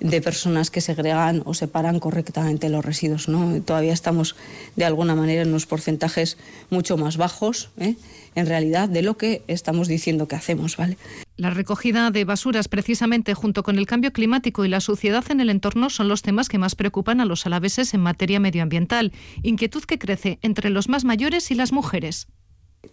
de 0.00 0.20
personas 0.20 0.70
que 0.70 0.80
segregan 0.80 1.42
o 1.44 1.54
separan 1.54 2.00
correctamente 2.00 2.68
los 2.68 2.84
residuos. 2.84 3.28
¿no? 3.28 3.60
Todavía 3.62 3.92
estamos 3.92 4.36
de 4.76 4.84
alguna 4.84 5.14
manera 5.14 5.42
en 5.42 5.48
unos 5.48 5.66
porcentajes 5.66 6.36
mucho 6.70 6.96
más 6.96 7.16
bajos, 7.16 7.70
¿eh? 7.78 7.96
en 8.34 8.46
realidad, 8.46 8.88
de 8.88 9.02
lo 9.02 9.16
que 9.16 9.42
estamos 9.46 9.88
diciendo 9.88 10.28
que 10.28 10.36
hacemos. 10.36 10.76
¿vale? 10.76 10.96
La 11.36 11.50
recogida 11.50 12.10
de 12.10 12.24
basuras, 12.24 12.68
precisamente 12.68 13.34
junto 13.34 13.62
con 13.62 13.78
el 13.78 13.86
cambio 13.86 14.12
climático 14.12 14.64
y 14.64 14.68
la 14.68 14.80
suciedad 14.80 15.24
en 15.30 15.40
el 15.40 15.50
entorno, 15.50 15.90
son 15.90 16.08
los 16.08 16.22
temas 16.22 16.48
que 16.48 16.58
más 16.58 16.74
preocupan 16.74 17.20
a 17.20 17.24
los 17.24 17.46
alaveses 17.46 17.94
en 17.94 18.00
materia 18.00 18.40
medioambiental, 18.40 19.12
inquietud 19.42 19.84
que 19.84 19.98
crece 19.98 20.38
entre 20.42 20.70
los 20.70 20.88
más 20.88 21.04
mayores 21.04 21.50
y 21.50 21.54
las 21.54 21.72
mujeres 21.72 22.28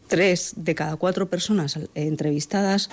tres 0.07 0.53
de 0.55 0.75
cada 0.75 0.95
cuatro 0.95 1.29
personas 1.29 1.79
entrevistadas 1.95 2.89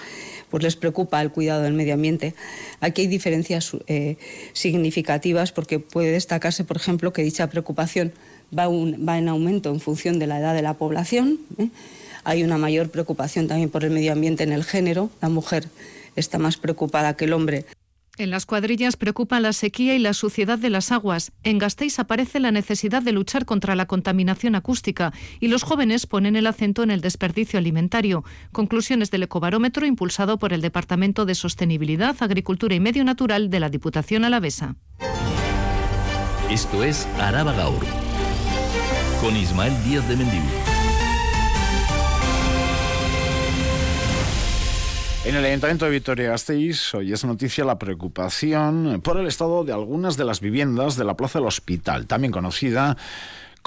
pues 0.51 0.63
les 0.63 0.77
preocupa 0.77 1.21
el 1.21 1.31
cuidado 1.31 1.63
del 1.63 1.75
medio 1.75 1.95
ambiente. 1.95 2.35
Aquí 2.81 3.03
hay 3.03 3.09
diferencias 3.09 3.73
eh, 3.87 4.17
significativas 4.53 5.53
porque 5.53 5.79
puede 5.79 6.13
destacarse, 6.13 6.65
por 6.65 6.77
ejemplo, 6.77 7.13
que 7.13 7.23
dicha 7.23 7.49
preocupación 7.49 8.13
va, 8.57 8.69
va, 8.69 9.19
en 9.19 9.29
aumento 9.29 9.71
en 9.71 9.81
función 9.81 10.19
de 10.19 10.27
la 10.27 10.39
edad 10.39 10.55
de 10.55 10.63
la 10.63 10.75
población. 10.75 11.41
¿eh? 11.59 11.69
hay 12.25 12.45
una 12.45 12.59
mayor 12.59 12.91
preocupación 12.91 13.49
también 13.49 13.71
por 13.71 13.85
el 13.85 13.91
medio 13.91 14.13
ambiente 14.13 14.45
en 14.45 14.53
el 14.53 14.65
género. 14.65 15.11
La 15.23 15.31
mujer 15.31 15.69
está 16.15 16.39
más 16.39 16.59
preocupada 16.59 17.17
que 17.17 17.25
el 17.25 17.33
hombre 17.33 17.65
en 18.19 18.31
las 18.31 18.47
cuadrillas 18.47 18.97
preocupa 18.97 19.41
la 19.41 19.53
sequía 19.53 19.95
y 19.95 19.99
la 19.99 20.15
suciedad 20.15 20.59
de 20.59 20.71
las 20.71 20.93
aguas. 20.93 21.33
En 21.43 21.59
Gasteiz 21.59 21.99
aparece 21.99 22.41
la 22.41 22.51
necesidad 22.51 23.03
de 23.03 23.13
luchar 23.13 23.45
contra 23.45 23.75
la 23.75 23.87
contaminación 23.87 24.55
acústica 24.55 25.13
y 25.41 25.49
los 25.49 25.63
jóvenes 25.63 26.07
ponen 26.07 26.37
el 26.37 26.47
acento 26.47 26.83
en 26.83 26.91
el 26.91 27.01
desperdicio 27.01 27.59
alimentario. 27.59 28.25
Conclusiones 28.53 29.11
del 29.11 29.25
ecobarómetro 29.25 29.87
impulsado 29.87 30.39
por 30.39 30.53
el 30.53 30.61
Departamento 30.61 31.27
de 31.27 31.35
Sostenibilidad, 31.35 32.17
Agricultura 32.21 32.75
y 32.75 32.81
Medio 32.81 33.05
Natural 33.05 33.51
de 33.51 33.61
la 33.61 33.69
Diputación 33.69 34.25
Alavesa. 34.25 34.77
Esto 36.51 36.83
es 36.83 37.07
Araba 37.21 37.53
Gaur 37.53 37.85
con 39.21 39.37
Ismael 39.37 39.75
Díaz 39.85 40.09
de 40.09 40.17
Mendivil. 40.17 40.68
En 45.29 45.35
el 45.35 45.45
Ayuntamiento 45.45 45.85
de 45.85 45.91
Vitoria-Gasteiz 45.91 46.95
hoy 46.95 47.13
es 47.13 47.23
noticia 47.23 47.63
la 47.63 47.79
preocupación 47.79 49.03
por 49.05 49.19
el 49.19 49.27
estado 49.27 49.63
de 49.63 49.75
algunas 49.75 50.17
de 50.17 50.25
las 50.25 50.41
viviendas 50.41 50.97
de 50.97 51.05
la 51.05 51.19
Plaza 51.19 51.39
del 51.39 51.49
Hospital, 51.49 52.07
también 52.07 52.33
conocida 52.33 52.97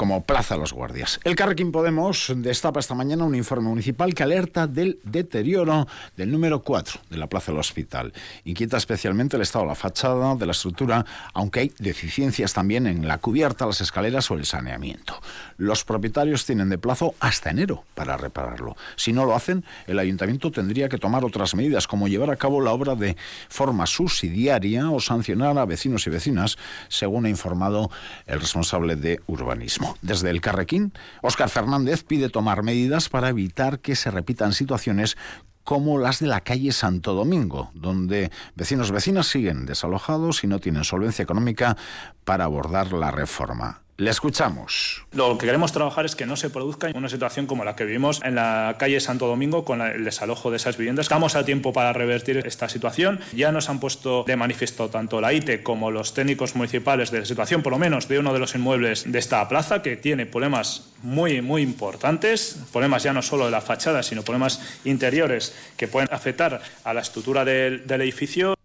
como 0.01 0.23
Plaza 0.23 0.57
Los 0.57 0.73
Guardias. 0.73 1.19
El 1.23 1.35
Carrequín 1.35 1.71
Podemos 1.71 2.33
destapa 2.35 2.79
esta 2.79 2.95
mañana 2.95 3.23
un 3.23 3.35
informe 3.35 3.69
municipal 3.69 4.15
que 4.15 4.23
alerta 4.23 4.65
del 4.65 4.97
deterioro 5.03 5.87
del 6.17 6.31
número 6.31 6.63
4 6.63 7.01
de 7.07 7.17
la 7.17 7.27
Plaza 7.27 7.51
del 7.51 7.59
Hospital. 7.59 8.11
Inquieta 8.45 8.77
especialmente 8.77 9.35
el 9.35 9.43
estado 9.43 9.65
de 9.65 9.69
la 9.69 9.75
fachada, 9.75 10.33
de 10.33 10.47
la 10.47 10.53
estructura, 10.53 11.05
aunque 11.35 11.59
hay 11.59 11.73
deficiencias 11.77 12.51
también 12.51 12.87
en 12.87 13.07
la 13.07 13.19
cubierta, 13.19 13.67
las 13.67 13.79
escaleras 13.79 14.31
o 14.31 14.33
el 14.33 14.47
saneamiento. 14.47 15.21
Los 15.57 15.83
propietarios 15.83 16.47
tienen 16.47 16.69
de 16.69 16.79
plazo 16.79 17.13
hasta 17.19 17.51
enero 17.51 17.83
para 17.93 18.17
repararlo. 18.17 18.75
Si 18.95 19.13
no 19.13 19.25
lo 19.25 19.35
hacen, 19.35 19.63
el 19.85 19.99
ayuntamiento 19.99 20.49
tendría 20.49 20.89
que 20.89 20.97
tomar 20.97 21.23
otras 21.23 21.53
medidas, 21.53 21.85
como 21.85 22.07
llevar 22.07 22.31
a 22.31 22.37
cabo 22.37 22.59
la 22.59 22.71
obra 22.71 22.95
de 22.95 23.17
forma 23.49 23.85
subsidiaria 23.85 24.89
o 24.89 24.99
sancionar 24.99 25.59
a 25.59 25.65
vecinos 25.65 26.07
y 26.07 26.09
vecinas, 26.09 26.57
según 26.87 27.27
ha 27.27 27.29
informado 27.29 27.91
el 28.25 28.39
responsable 28.39 28.95
de 28.95 29.21
urbanismo. 29.27 29.90
Desde 30.01 30.29
el 30.29 30.41
Carrequín, 30.41 30.93
Óscar 31.21 31.49
Fernández 31.49 32.03
pide 32.03 32.29
tomar 32.29 32.63
medidas 32.63 33.09
para 33.09 33.29
evitar 33.29 33.79
que 33.79 33.95
se 33.95 34.11
repitan 34.11 34.53
situaciones 34.53 35.17
como 35.63 35.97
las 35.97 36.19
de 36.19 36.27
la 36.27 36.41
calle 36.41 36.71
Santo 36.71 37.13
Domingo, 37.13 37.69
donde 37.73 38.31
vecinos 38.55 38.91
vecinas 38.91 39.27
siguen 39.27 39.65
desalojados 39.65 40.43
y 40.43 40.47
no 40.47 40.59
tienen 40.59 40.83
solvencia 40.83 41.23
económica 41.23 41.77
para 42.23 42.45
abordar 42.45 42.93
la 42.93 43.11
reforma. 43.11 43.80
Le 44.01 44.09
escuchamos. 44.09 45.05
Lo 45.11 45.37
que 45.37 45.45
queremos 45.45 45.73
trabajar 45.73 46.05
es 46.05 46.15
que 46.15 46.25
no 46.25 46.35
se 46.35 46.49
produzca 46.49 46.89
una 46.95 47.07
situación 47.07 47.45
como 47.45 47.63
la 47.63 47.75
que 47.75 47.85
vivimos 47.85 48.19
en 48.23 48.33
la 48.33 48.75
calle 48.79 48.99
Santo 48.99 49.27
Domingo 49.27 49.63
con 49.63 49.79
el 49.79 50.03
desalojo 50.03 50.49
de 50.49 50.57
esas 50.57 50.75
viviendas. 50.75 51.05
Estamos 51.05 51.35
a 51.35 51.45
tiempo 51.45 51.71
para 51.71 51.93
revertir 51.93 52.37
esta 52.37 52.67
situación. 52.67 53.19
Ya 53.31 53.51
nos 53.51 53.69
han 53.69 53.79
puesto 53.79 54.23
de 54.23 54.35
manifiesto 54.35 54.89
tanto 54.89 55.21
la 55.21 55.33
ITE 55.33 55.61
como 55.61 55.91
los 55.91 56.15
técnicos 56.15 56.55
municipales 56.55 57.11
de 57.11 57.19
la 57.19 57.25
situación, 57.25 57.61
por 57.61 57.73
lo 57.73 57.77
menos 57.77 58.07
de 58.07 58.17
uno 58.17 58.33
de 58.33 58.39
los 58.39 58.55
inmuebles 58.55 59.03
de 59.05 59.19
esta 59.19 59.47
plaza, 59.47 59.83
que 59.83 59.97
tiene 59.97 60.25
problemas 60.25 60.89
muy, 61.03 61.43
muy 61.43 61.61
importantes. 61.61 62.57
Problemas 62.71 63.03
ya 63.03 63.13
no 63.13 63.21
solo 63.21 63.45
de 63.45 63.51
la 63.51 63.61
fachada, 63.61 64.01
sino 64.01 64.23
problemas 64.23 64.79
interiores 64.83 65.53
que 65.77 65.87
pueden 65.87 66.09
afectar 66.11 66.59
a 66.83 66.93
la 66.95 67.01
estructura 67.01 67.45
del, 67.45 67.85
del 67.85 68.01
edificio. 68.01 68.55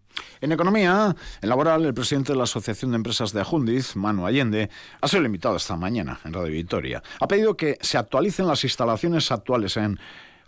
En 0.41 0.51
economía, 0.51 1.15
en 1.41 1.49
laboral, 1.49 1.85
el 1.85 1.93
presidente 1.93 2.33
de 2.33 2.37
la 2.37 2.43
Asociación 2.43 2.91
de 2.91 2.97
Empresas 2.97 3.33
de 3.33 3.41
Ajundiz, 3.41 3.95
Manu 3.95 4.25
Allende, 4.25 4.69
ha 5.01 5.07
sido 5.07 5.25
invitado 5.25 5.55
esta 5.55 5.75
mañana 5.75 6.19
en 6.23 6.33
Radio 6.33 6.51
Victoria. 6.51 7.01
Ha 7.19 7.27
pedido 7.27 7.57
que 7.57 7.77
se 7.81 7.97
actualicen 7.97 8.47
las 8.47 8.63
instalaciones 8.63 9.31
actuales 9.31 9.77
en 9.77 9.99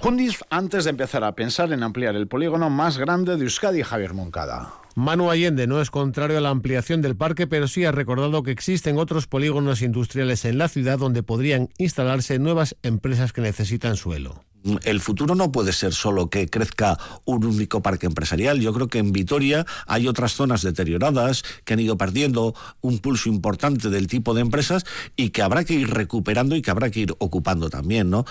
Jundiz 0.01 0.39
antes 0.49 0.85
de 0.85 0.91
empezar 0.91 1.25
a 1.25 1.33
pensar 1.33 1.73
en 1.73 1.83
ampliar 1.83 2.15
el 2.15 2.29
polígono 2.29 2.69
más 2.69 2.97
grande 2.97 3.35
de 3.35 3.43
Euskadi, 3.43 3.83
Javier 3.83 4.13
Moncada. 4.13 4.71
Manu 4.95 5.29
Allende 5.29 5.67
no 5.67 5.81
es 5.81 5.91
contrario 5.91 6.37
a 6.37 6.41
la 6.41 6.51
ampliación 6.51 7.01
del 7.01 7.17
parque, 7.17 7.47
pero 7.47 7.67
sí 7.67 7.83
ha 7.83 7.91
recordado 7.91 8.41
que 8.41 8.51
existen 8.51 8.97
otros 8.97 9.27
polígonos 9.27 9.81
industriales 9.81 10.45
en 10.45 10.57
la 10.57 10.69
ciudad 10.69 10.99
donde 10.99 11.21
podrían 11.21 11.67
instalarse 11.77 12.39
nuevas 12.39 12.77
empresas 12.81 13.33
que 13.33 13.41
necesitan 13.41 13.97
suelo 13.97 14.45
el 14.83 14.99
futuro 14.99 15.35
no 15.35 15.51
puede 15.51 15.73
ser 15.73 15.93
solo 15.93 16.29
que 16.29 16.49
crezca 16.49 16.97
un 17.25 17.45
único 17.45 17.81
parque 17.81 18.05
empresarial. 18.05 18.59
Yo 18.59 18.73
creo 18.73 18.87
que 18.87 18.99
en 18.99 19.11
Vitoria 19.11 19.65
hay 19.87 20.07
otras 20.07 20.33
zonas 20.33 20.61
deterioradas 20.61 21.43
que 21.63 21.73
han 21.73 21.79
ido 21.79 21.97
perdiendo 21.97 22.55
un 22.81 22.99
pulso 22.99 23.29
importante 23.29 23.89
del 23.89 24.07
tipo 24.07 24.33
de 24.33 24.41
empresas 24.41 24.85
y 25.15 25.29
que 25.29 25.41
habrá 25.41 25.63
que 25.63 25.73
ir 25.73 25.89
recuperando 25.89 26.55
y 26.55 26.61
que 26.61 26.71
habrá 26.71 26.89
que 26.89 27.01
ir 27.01 27.15
ocupando 27.19 27.69
también, 27.69 28.09
¿no? 28.09 28.25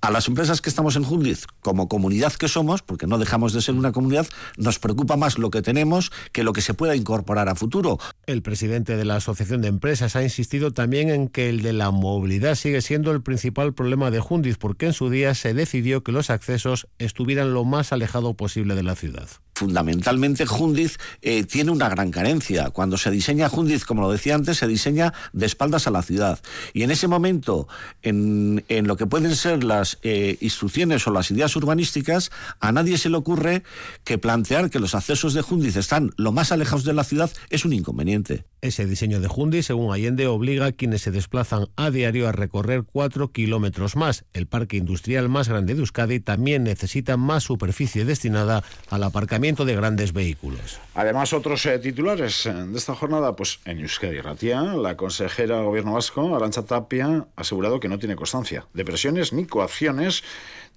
A 0.00 0.10
las 0.10 0.28
empresas 0.28 0.60
que 0.60 0.70
estamos 0.70 0.96
en 0.96 1.04
Jundiz, 1.04 1.46
como 1.60 1.88
comunidad 1.88 2.32
que 2.32 2.48
somos, 2.48 2.82
porque 2.82 3.06
no 3.06 3.18
dejamos 3.18 3.52
de 3.52 3.62
ser 3.62 3.74
una 3.74 3.92
comunidad, 3.92 4.26
nos 4.56 4.78
preocupa 4.78 5.16
más 5.16 5.38
lo 5.38 5.50
que 5.50 5.62
tenemos 5.62 6.10
que 6.32 6.44
lo 6.44 6.52
que 6.52 6.60
se 6.60 6.74
pueda 6.74 6.96
incorporar 6.96 7.48
a 7.48 7.54
futuro. 7.54 7.98
El 8.26 8.42
presidente 8.42 8.96
de 8.96 9.04
la 9.04 9.16
Asociación 9.16 9.60
de 9.60 9.68
Empresas 9.68 10.16
ha 10.16 10.22
insistido 10.22 10.72
también 10.72 11.10
en 11.10 11.28
que 11.28 11.48
el 11.48 11.62
de 11.62 11.72
la 11.72 11.90
movilidad 11.90 12.54
sigue 12.54 12.82
siendo 12.82 13.10
el 13.12 13.22
principal 13.22 13.74
problema 13.74 14.10
de 14.10 14.20
Jundiz, 14.20 14.56
porque 14.56 14.86
en 14.86 14.92
su 14.92 15.10
día 15.10 15.34
se 15.34 15.54
decidió 15.68 16.02
que 16.02 16.12
los 16.12 16.30
accesos 16.30 16.88
estuvieran 16.98 17.52
lo 17.52 17.66
más 17.66 17.92
alejado 17.92 18.32
posible 18.32 18.74
de 18.74 18.82
la 18.82 18.96
ciudad 18.96 19.28
fundamentalmente 19.58 20.46
Jundiz 20.46 20.98
eh, 21.20 21.42
tiene 21.42 21.72
una 21.72 21.88
gran 21.88 22.12
carencia. 22.12 22.70
Cuando 22.70 22.96
se 22.96 23.10
diseña 23.10 23.48
Jundiz, 23.48 23.84
como 23.84 24.02
lo 24.02 24.12
decía 24.12 24.36
antes, 24.36 24.58
se 24.58 24.68
diseña 24.68 25.12
de 25.32 25.46
espaldas 25.46 25.88
a 25.88 25.90
la 25.90 26.02
ciudad. 26.02 26.38
Y 26.72 26.84
en 26.84 26.92
ese 26.92 27.08
momento, 27.08 27.66
en, 28.02 28.62
lo 28.68 28.96
que 28.96 29.06
pueden 29.06 29.34
ser 29.34 29.64
las 29.64 29.98
eh, 30.02 30.38
instrucciones 30.40 31.06
o 31.06 31.10
las 31.10 31.30
ideas 31.32 31.56
urbanísticas, 31.56 32.30
a 32.60 32.70
nadie 32.70 32.98
se 32.98 33.10
le 33.10 33.16
ocurre 33.16 33.64
que 34.04 34.16
plantear 34.16 34.70
que 34.70 34.78
los 34.78 34.94
accesos 34.94 35.34
de 35.34 35.42
Jundiz 35.42 35.76
están 35.76 36.12
lo 36.16 36.30
más 36.30 36.52
alejados 36.52 36.84
de 36.84 36.92
la 36.92 37.02
ciudad 37.02 37.30
es 37.50 37.64
un 37.64 37.72
inconveniente. 37.72 38.44
Ese 38.60 38.86
diseño 38.86 39.20
de 39.20 39.28
Jundiz, 39.28 39.66
según 39.66 39.92
Allende, 39.92 40.28
obliga 40.28 40.66
a 40.66 40.72
quienes 40.72 41.02
se 41.02 41.10
desplazan 41.10 41.66
a 41.76 41.90
diario 41.90 42.28
a 42.28 42.32
recorrer 42.32 42.84
cuatro 42.84 43.32
kilómetros 43.32 43.96
más. 43.96 44.24
El 44.32 44.46
parque 44.46 44.76
industrial 44.76 45.28
más 45.28 45.48
grande 45.48 45.74
de 45.74 45.80
Euskadi 45.80 46.20
también 46.20 46.62
necesita 46.62 47.16
más 47.16 47.42
superficie 47.42 48.04
destinada 48.04 48.62
al 48.88 49.02
aparcamiento 49.02 49.47
de 49.48 49.74
grandes 49.74 50.12
vehículos. 50.12 50.78
Además, 50.94 51.32
otros 51.32 51.64
eh, 51.66 51.78
titulares 51.78 52.44
eh, 52.46 52.52
de 52.52 52.76
esta 52.76 52.94
jornada, 52.94 53.34
pues 53.34 53.60
en 53.64 53.80
Euskadi 53.80 54.20
Ratia, 54.20 54.62
la 54.62 54.96
consejera 54.96 55.56
del 55.56 55.64
Gobierno 55.64 55.94
Vasco, 55.94 56.36
Arancha 56.36 56.64
Tapia, 56.64 57.06
ha 57.06 57.40
asegurado 57.40 57.80
que 57.80 57.88
no 57.88 57.98
tiene 57.98 58.14
constancia 58.14 58.66
de 58.74 58.84
presiones 58.84 59.32
ni 59.32 59.46
coacciones 59.46 60.22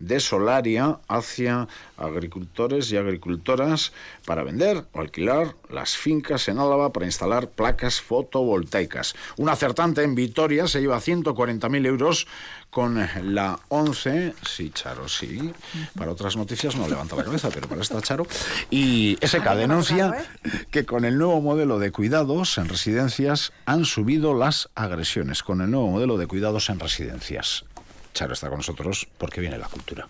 de 0.01 0.19
Solaria 0.19 0.99
hacia 1.07 1.67
agricultores 1.97 2.91
y 2.91 2.97
agricultoras 2.97 3.93
para 4.25 4.43
vender 4.43 4.85
o 4.91 4.99
alquilar 4.99 5.55
las 5.69 5.95
fincas 5.95 6.47
en 6.47 6.59
Álava 6.59 6.91
para 6.91 7.05
instalar 7.05 7.49
placas 7.49 8.01
fotovoltaicas. 8.01 9.15
Un 9.37 9.49
acertante 9.49 10.03
en 10.03 10.15
Vitoria 10.15 10.67
se 10.67 10.81
lleva 10.81 10.99
140.000 10.99 11.85
euros 11.85 12.27
con 12.69 13.05
la 13.23 13.59
11, 13.67 14.33
sí, 14.47 14.71
Charo, 14.73 15.09
sí. 15.09 15.51
Para 15.97 16.11
otras 16.11 16.37
noticias 16.37 16.75
no 16.77 16.87
levanta 16.87 17.17
la 17.17 17.25
cabeza, 17.25 17.49
pero 17.53 17.67
para 17.67 17.81
esta 17.81 18.01
Charo. 18.01 18.25
Y 18.69 19.17
SK 19.21 19.55
denuncia 19.55 20.25
que 20.71 20.85
con 20.85 21.03
el 21.03 21.17
nuevo 21.17 21.41
modelo 21.41 21.79
de 21.79 21.91
cuidados 21.91 22.57
en 22.57 22.69
residencias 22.69 23.51
han 23.65 23.83
subido 23.83 24.33
las 24.33 24.69
agresiones. 24.73 25.43
Con 25.43 25.61
el 25.61 25.69
nuevo 25.69 25.89
modelo 25.89 26.17
de 26.17 26.27
cuidados 26.27 26.69
en 26.69 26.79
residencias. 26.79 27.65
Charo 28.13 28.33
está 28.33 28.49
con 28.49 28.57
nosotros 28.57 29.07
porque 29.17 29.41
viene 29.41 29.57
la 29.57 29.67
cultura. 29.67 30.07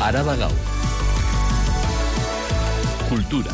Araba 0.00 0.36
Cultura. 3.08 3.50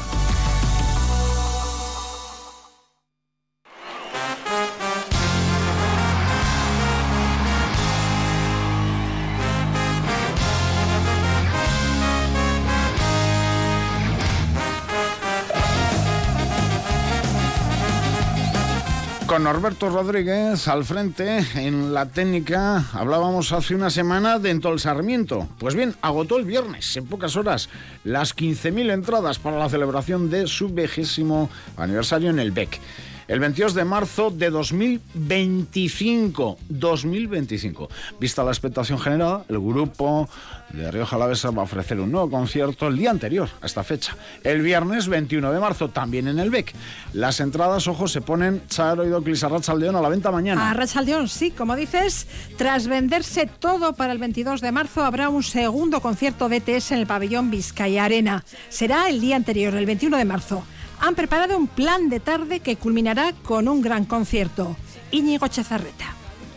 Con 19.28 19.44
Norberto 19.44 19.90
Rodríguez 19.90 20.68
al 20.68 20.86
frente 20.86 21.44
en 21.54 21.92
la 21.92 22.06
técnica 22.06 22.86
hablábamos 22.94 23.52
hace 23.52 23.74
una 23.74 23.90
semana 23.90 24.38
de 24.38 24.48
Entol 24.48 24.80
Sarmiento. 24.80 25.46
Pues 25.58 25.74
bien, 25.74 25.94
agotó 26.00 26.38
el 26.38 26.46
viernes, 26.46 26.96
en 26.96 27.04
pocas 27.04 27.36
horas, 27.36 27.68
las 28.04 28.34
15.000 28.34 28.90
entradas 28.90 29.38
para 29.38 29.58
la 29.58 29.68
celebración 29.68 30.30
de 30.30 30.46
su 30.46 30.70
vigésimo 30.70 31.50
aniversario 31.76 32.30
en 32.30 32.38
el 32.38 32.52
BEC. 32.52 32.80
El 33.28 33.40
22 33.40 33.74
de 33.74 33.84
marzo 33.84 34.30
de 34.30 34.50
2025. 34.50 36.58
2025. 36.68 37.88
Vista 38.18 38.42
la 38.42 38.50
expectación 38.50 38.98
generada, 38.98 39.44
el 39.48 39.60
grupo 39.60 40.28
de 40.72 40.90
Río 40.90 41.06
Jalavesa 41.06 41.50
va 41.50 41.62
a 41.62 41.64
ofrecer 41.64 42.00
un 42.00 42.10
nuevo 42.10 42.30
concierto 42.30 42.88
el 42.88 42.96
día 42.96 43.10
anterior 43.10 43.48
a 43.60 43.66
esta 43.66 43.84
fecha, 43.84 44.16
el 44.44 44.62
viernes 44.62 45.08
21 45.08 45.52
de 45.52 45.60
marzo, 45.60 45.90
también 45.90 46.28
en 46.28 46.38
el 46.38 46.50
BEC. 46.50 46.74
Las 47.12 47.40
entradas, 47.40 47.86
ojo, 47.86 48.08
se 48.08 48.20
ponen 48.20 48.62
Charo 48.68 49.06
y 49.06 49.08
Doclis 49.08 49.44
a 49.44 49.48
Rachaldeón 49.48 49.96
a 49.96 50.00
la 50.00 50.08
venta 50.08 50.30
mañana. 50.30 50.70
A 50.70 50.74
Rachaldeón, 50.74 51.28
sí, 51.28 51.50
como 51.50 51.76
dices, 51.76 52.26
tras 52.56 52.86
venderse 52.86 53.46
todo 53.46 53.94
para 53.94 54.12
el 54.12 54.18
22 54.18 54.60
de 54.60 54.72
marzo, 54.72 55.04
habrá 55.04 55.28
un 55.28 55.42
segundo 55.42 56.00
concierto 56.00 56.48
de 56.48 56.56
ETS 56.56 56.92
en 56.92 56.98
el 56.98 57.06
pabellón 57.06 57.50
Vizcaya 57.50 58.04
Arena. 58.04 58.44
Será 58.68 59.08
el 59.08 59.20
día 59.20 59.36
anterior, 59.36 59.74
el 59.74 59.86
21 59.86 60.16
de 60.16 60.24
marzo. 60.24 60.64
Han 61.00 61.14
preparado 61.14 61.56
un 61.56 61.68
plan 61.68 62.08
de 62.08 62.20
tarde 62.20 62.60
que 62.60 62.76
culminará 62.76 63.32
con 63.44 63.68
un 63.68 63.80
gran 63.80 64.04
concierto. 64.04 64.76
Íñigo 65.10 65.46
Chezarreta. 65.48 66.14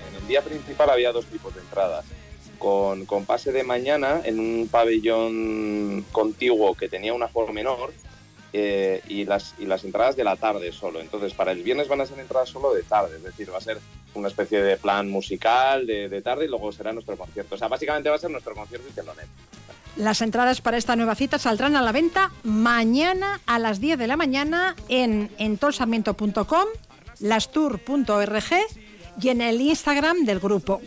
En 0.10 0.22
el 0.22 0.28
día 0.28 0.42
principal 0.42 0.90
había 0.90 1.12
dos 1.12 1.26
tipos 1.26 1.54
de 1.54 1.62
entradas 1.62 2.06
con, 2.58 3.06
con 3.06 3.26
pase 3.26 3.52
de 3.52 3.64
mañana 3.64 4.22
en 4.24 4.40
un 4.40 4.68
pabellón 4.68 6.06
contiguo 6.12 6.76
que 6.76 6.90
tenía 6.90 7.14
una 7.14 7.26
aforo 7.26 7.54
menor 7.54 7.94
eh, 8.54 9.02
y, 9.08 9.26
las, 9.26 9.56
y 9.60 9.66
las 9.66 9.84
entradas 9.84 10.16
de 10.16 10.24
la 10.24 10.36
tarde 10.36 10.72
solo. 10.72 11.00
Entonces, 11.00 11.34
para 11.34 11.52
el 11.52 11.64
viernes 11.64 11.88
van 11.88 12.02
a 12.02 12.06
ser 12.06 12.20
entradas 12.20 12.50
solo 12.50 12.74
de 12.74 12.84
tarde, 12.84 13.18
es 13.18 13.24
decir, 13.24 13.54
va 13.54 13.58
a 13.58 13.62
ser 13.62 13.80
una 14.14 14.28
especie 14.28 14.62
de 14.62 14.76
plan 14.76 15.10
musical 15.10 15.88
de, 15.88 16.10
de 16.10 16.22
tarde 16.22 16.46
y 16.46 16.50
luego 16.50 16.72
será 16.72 16.92
nuestro 16.92 17.16
concierto. 17.16 17.56
O 17.56 17.58
sea, 17.58 17.68
básicamente 17.68 18.10
va 18.10 18.16
a 18.16 18.20
ser 18.20 18.30
nuestro 18.32 18.54
concierto 18.54 18.88
y 18.90 18.94
telonet. 18.94 19.28
Las 19.98 20.22
entradas 20.22 20.62
para 20.62 20.78
esta 20.78 20.96
nueva 20.96 21.16
cita 21.16 21.38
saldrán 21.38 21.76
a 21.76 21.82
la 21.82 21.92
venta 21.92 22.32
mañana 22.44 23.42
a 23.46 23.60
las 23.60 23.80
10 23.80 24.00
de 24.00 24.08
la 24.08 24.18
mañana 24.18 24.76
en 24.88 25.30
entolsarmiento.com, 25.38 26.66
lastour.org 27.20 28.44
y 29.22 29.30
en 29.30 29.42
el 29.42 29.60
Instagram 29.60 30.24
del 30.26 30.40
grupo. 30.40 30.82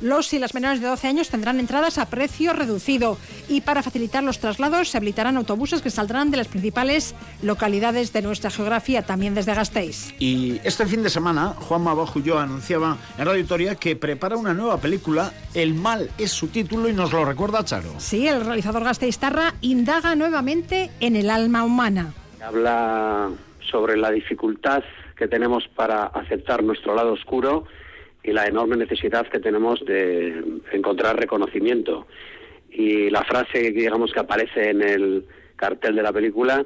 Los 0.00 0.32
y 0.32 0.38
las 0.38 0.54
menores 0.54 0.80
de 0.80 0.86
12 0.86 1.08
años 1.08 1.28
tendrán 1.28 1.60
entradas 1.60 1.98
a 1.98 2.08
precio 2.08 2.54
reducido 2.54 3.18
y 3.48 3.60
para 3.60 3.82
facilitar 3.82 4.22
los 4.22 4.38
traslados 4.38 4.88
se 4.88 4.96
habilitarán 4.96 5.36
autobuses 5.36 5.82
que 5.82 5.90
saldrán 5.90 6.30
de 6.30 6.38
las 6.38 6.48
principales 6.48 7.14
localidades 7.42 8.12
de 8.12 8.22
nuestra 8.22 8.50
geografía, 8.50 9.02
también 9.02 9.34
desde 9.34 9.54
Gasteiz. 9.54 10.14
Y 10.18 10.58
este 10.64 10.86
fin 10.86 11.02
de 11.02 11.10
semana, 11.10 11.48
Juan 11.48 11.82
Mabojullo 11.82 12.38
anunciaba 12.38 12.96
en 13.18 13.26
Radio 13.26 13.40
Victoria 13.40 13.74
que 13.74 13.94
prepara 13.94 14.36
una 14.36 14.54
nueva 14.54 14.78
película, 14.78 15.32
El 15.52 15.74
mal 15.74 16.10
es 16.16 16.30
su 16.30 16.48
título 16.48 16.88
y 16.88 16.94
nos 16.94 17.12
lo 17.12 17.24
recuerda 17.24 17.64
Charo. 17.64 17.92
Sí, 17.98 18.26
el 18.26 18.44
realizador 18.44 18.84
Gasteiztarra 18.84 19.54
indaga 19.60 20.14
nuevamente 20.14 20.90
en 21.00 21.16
el 21.16 21.28
alma 21.28 21.62
humana. 21.62 22.14
Habla 22.42 23.30
sobre 23.70 23.98
la 23.98 24.10
dificultad 24.10 24.82
que 25.16 25.28
tenemos 25.28 25.68
para 25.68 26.04
aceptar 26.04 26.62
nuestro 26.62 26.94
lado 26.94 27.12
oscuro 27.12 27.66
y 28.22 28.32
la 28.32 28.46
enorme 28.46 28.76
necesidad 28.76 29.26
que 29.26 29.40
tenemos 29.40 29.84
de 29.84 30.42
encontrar 30.72 31.18
reconocimiento. 31.18 32.06
Y 32.70 33.10
la 33.10 33.24
frase, 33.24 33.72
digamos, 33.72 34.12
que 34.12 34.20
aparece 34.20 34.70
en 34.70 34.82
el 34.82 35.24
cartel 35.56 35.96
de 35.96 36.02
la 36.02 36.12
película, 36.12 36.64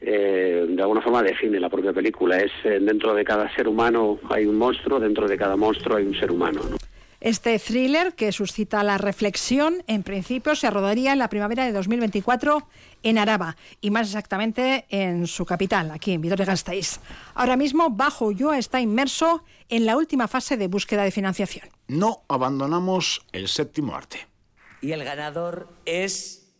eh, 0.00 0.66
de 0.68 0.82
alguna 0.82 1.00
forma 1.00 1.22
define 1.22 1.60
la 1.60 1.70
propia 1.70 1.92
película. 1.92 2.38
Es 2.38 2.52
eh, 2.64 2.78
dentro 2.80 3.14
de 3.14 3.24
cada 3.24 3.52
ser 3.54 3.68
humano 3.68 4.18
hay 4.28 4.46
un 4.46 4.56
monstruo, 4.56 5.00
dentro 5.00 5.28
de 5.28 5.36
cada 5.36 5.56
monstruo 5.56 5.96
hay 5.96 6.04
un 6.04 6.18
ser 6.18 6.30
humano. 6.30 6.60
¿no? 6.68 6.76
Este 7.22 7.56
thriller, 7.60 8.14
que 8.14 8.32
suscita 8.32 8.82
la 8.82 8.98
reflexión, 8.98 9.84
en 9.86 10.02
principio 10.02 10.56
se 10.56 10.68
rodaría 10.70 11.12
en 11.12 11.20
la 11.20 11.28
primavera 11.28 11.64
de 11.64 11.70
2024 11.70 12.66
en 13.04 13.16
Araba, 13.16 13.56
y 13.80 13.92
más 13.92 14.08
exactamente 14.08 14.86
en 14.88 15.28
su 15.28 15.46
capital, 15.46 15.92
aquí 15.92 16.14
en 16.14 16.20
Vitoria-Gasteiz. 16.20 16.98
Ahora 17.34 17.56
mismo, 17.56 17.90
Bajo 17.90 18.26
Ulloa 18.26 18.58
está 18.58 18.80
inmerso 18.80 19.44
en 19.68 19.86
la 19.86 19.96
última 19.96 20.26
fase 20.26 20.56
de 20.56 20.66
búsqueda 20.66 21.04
de 21.04 21.12
financiación. 21.12 21.68
No 21.86 22.24
abandonamos 22.26 23.24
el 23.30 23.46
séptimo 23.46 23.94
arte. 23.94 24.26
Y 24.80 24.90
el 24.90 25.04
ganador 25.04 25.68
es 25.84 26.52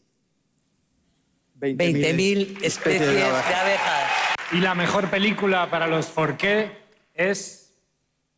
20.000 1.59 2.62
especies 2.62 3.01
de 3.01 3.25
abejas. 3.25 4.11
Y 4.53 4.59
la 4.59 4.77
mejor 4.77 5.11
película 5.11 5.68
para 5.68 5.88
los 5.88 6.07
Forqué 6.07 6.70
es 7.14 7.62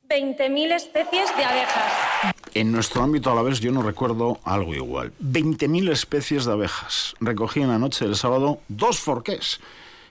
20.000 0.09 0.73
especies 0.73 1.37
de 1.37 1.45
abejas. 1.45 2.35
En 2.55 2.71
nuestro 2.71 3.03
ámbito 3.03 3.31
a 3.31 3.35
la 3.35 3.43
vez 3.43 3.61
yo 3.61 3.73
no 3.73 3.83
recuerdo 3.83 4.38
algo 4.45 4.75
igual. 4.75 5.12
20.000 5.23 5.90
especies 5.90 6.45
de 6.45 6.53
abejas. 6.53 7.14
Recogí 7.21 7.61
en 7.61 7.69
la 7.69 7.79
noche 7.79 8.05
del 8.05 8.17
sábado 8.17 8.61
dos 8.69 9.01
forqués. 9.01 9.61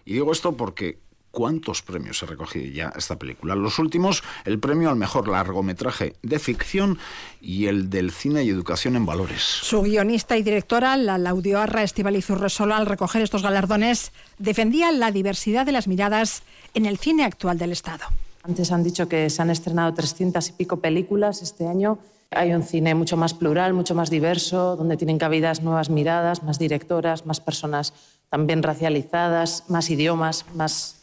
Y 0.06 0.13
digo 0.13 0.32
esto 0.32 0.58
porque 0.58 0.97
¿cuántos 1.32 1.82
premios 1.82 2.21
he 2.21 2.25
recogido 2.25 2.65
ya 2.71 2.93
esta 2.95 3.17
película? 3.17 3.56
Los 3.56 3.79
últimos, 3.79 4.23
el 4.45 4.60
premio 4.60 4.89
al 4.89 4.95
mejor 4.95 5.27
largometraje 5.27 6.15
de 6.21 6.39
ficción 6.39 6.99
y 7.41 7.65
el 7.65 7.89
del 7.89 8.12
cine 8.12 8.43
y 8.43 8.49
educación 8.49 8.95
en 8.95 9.06
valores. 9.06 9.41
Su 9.41 9.82
guionista 9.82 10.38
y 10.38 10.43
directora, 10.43 10.95
la 10.95 11.17
laudioarra 11.17 11.84
Estivaliz 11.84 12.29
Urresola, 12.29 12.77
al 12.77 12.86
recoger 12.86 13.21
estos 13.21 13.41
galardones, 13.41 14.12
defendía 14.38 14.91
la 14.91 15.12
diversidad 15.12 15.65
de 15.65 15.71
las 15.71 15.88
miradas 15.88 16.43
en 16.73 16.86
el 16.86 16.97
cine 16.97 17.23
actual 17.23 17.58
del 17.58 17.71
Estado. 17.71 18.06
Antes 18.43 18.73
han 18.73 18.84
dicho 18.84 19.08
que 19.08 19.29
se 19.29 19.41
han 19.41 19.49
estrenado 19.49 19.93
300 19.93 20.49
y 20.49 20.51
pico 20.51 20.77
películas 20.77 21.41
este 21.41 21.65
año. 21.65 21.97
Hay 22.32 22.53
un 22.53 22.63
cine 22.63 22.93
mucho 22.93 23.15
más 23.15 23.34
plural, 23.34 23.73
mucho 23.73 23.95
más 23.95 24.10
diverso, 24.10 24.75
donde 24.75 24.97
tienen 24.97 25.17
cabidas 25.17 25.62
nuevas 25.62 25.89
miradas, 25.89 26.43
más 26.43 26.60
directoras, 26.60 27.25
más 27.25 27.39
personas 27.39 27.93
también 28.29 28.62
racializadas, 28.62 29.63
más 29.69 29.89
idiomas, 29.89 30.45
más 30.56 30.97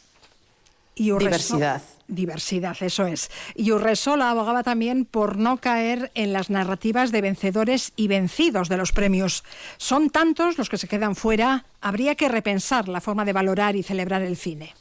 y 0.95 1.13
diversidad. 1.13 1.81
Diversidad, 2.09 2.77
eso 2.83 3.07
es. 3.07 3.31
Y 3.55 3.71
Urresola 3.73 4.31
abogaba 4.31 4.63
también 4.63 5.07
por 5.07 5.39
no 5.39 5.57
caer 5.57 6.11
en 6.15 6.35
las 6.35 6.51
narrativas 6.51 7.11
de 7.11 7.23
vencedores 7.23 7.93
y 7.97 8.09
vencidos 8.09 8.69
de 8.69 8.77
los 8.77 8.93
premios. 8.93 9.45
Son 9.79 10.11
tantos 10.11 10.59
los 10.59 10.69
que 10.69 10.77
se 10.77 10.89
quedan 10.89 11.17
fuera, 11.17 11.65
habría 11.81 12.17
que 12.17 12.29
repensar 12.29 12.89
la 12.89 13.01
forma 13.01 13.25
de 13.25 13.33
valorar 13.33 13.77
y 13.77 13.83
celebrar 13.83 14.21
el 14.21 14.37
cine. 14.37 14.75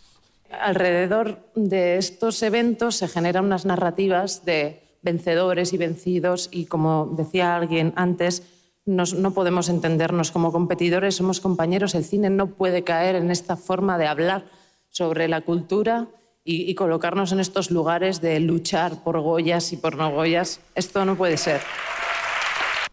Alrededor 0.52 1.40
de 1.56 1.98
estos 1.98 2.42
eventos 2.42 2.96
se 2.96 3.08
generan 3.08 3.46
unas 3.46 3.66
narrativas 3.66 4.46
de 4.46 4.82
vencedores 5.02 5.74
y 5.74 5.78
vencidos 5.78 6.50
y, 6.52 6.66
como 6.66 7.14
decía 7.16 7.56
alguien 7.56 7.94
antes, 7.96 8.44
no 8.86 9.34
podemos 9.34 9.70
entendernos 9.70 10.32
como 10.32 10.52
competidores, 10.52 11.16
somos 11.16 11.40
compañeros. 11.40 11.94
El 11.94 12.04
cine 12.04 12.30
no 12.30 12.48
puede 12.48 12.84
caer 12.84 13.16
en 13.16 13.30
esta 13.30 13.56
forma 13.56 13.98
de 13.98 14.08
hablar 14.08 14.46
sobre 14.90 15.28
la 15.28 15.42
cultura 15.42 16.08
y, 16.44 16.70
y 16.70 16.74
colocarnos 16.74 17.32
en 17.32 17.40
estos 17.40 17.70
lugares 17.70 18.20
de 18.20 18.40
luchar 18.40 19.04
por 19.04 19.20
Goyas 19.20 19.72
y 19.74 19.78
por 19.78 19.96
no 19.96 20.12
Goyas. 20.12 20.62
Esto 20.74 21.06
no 21.06 21.16
puede 21.16 21.38
ser. 21.38 21.62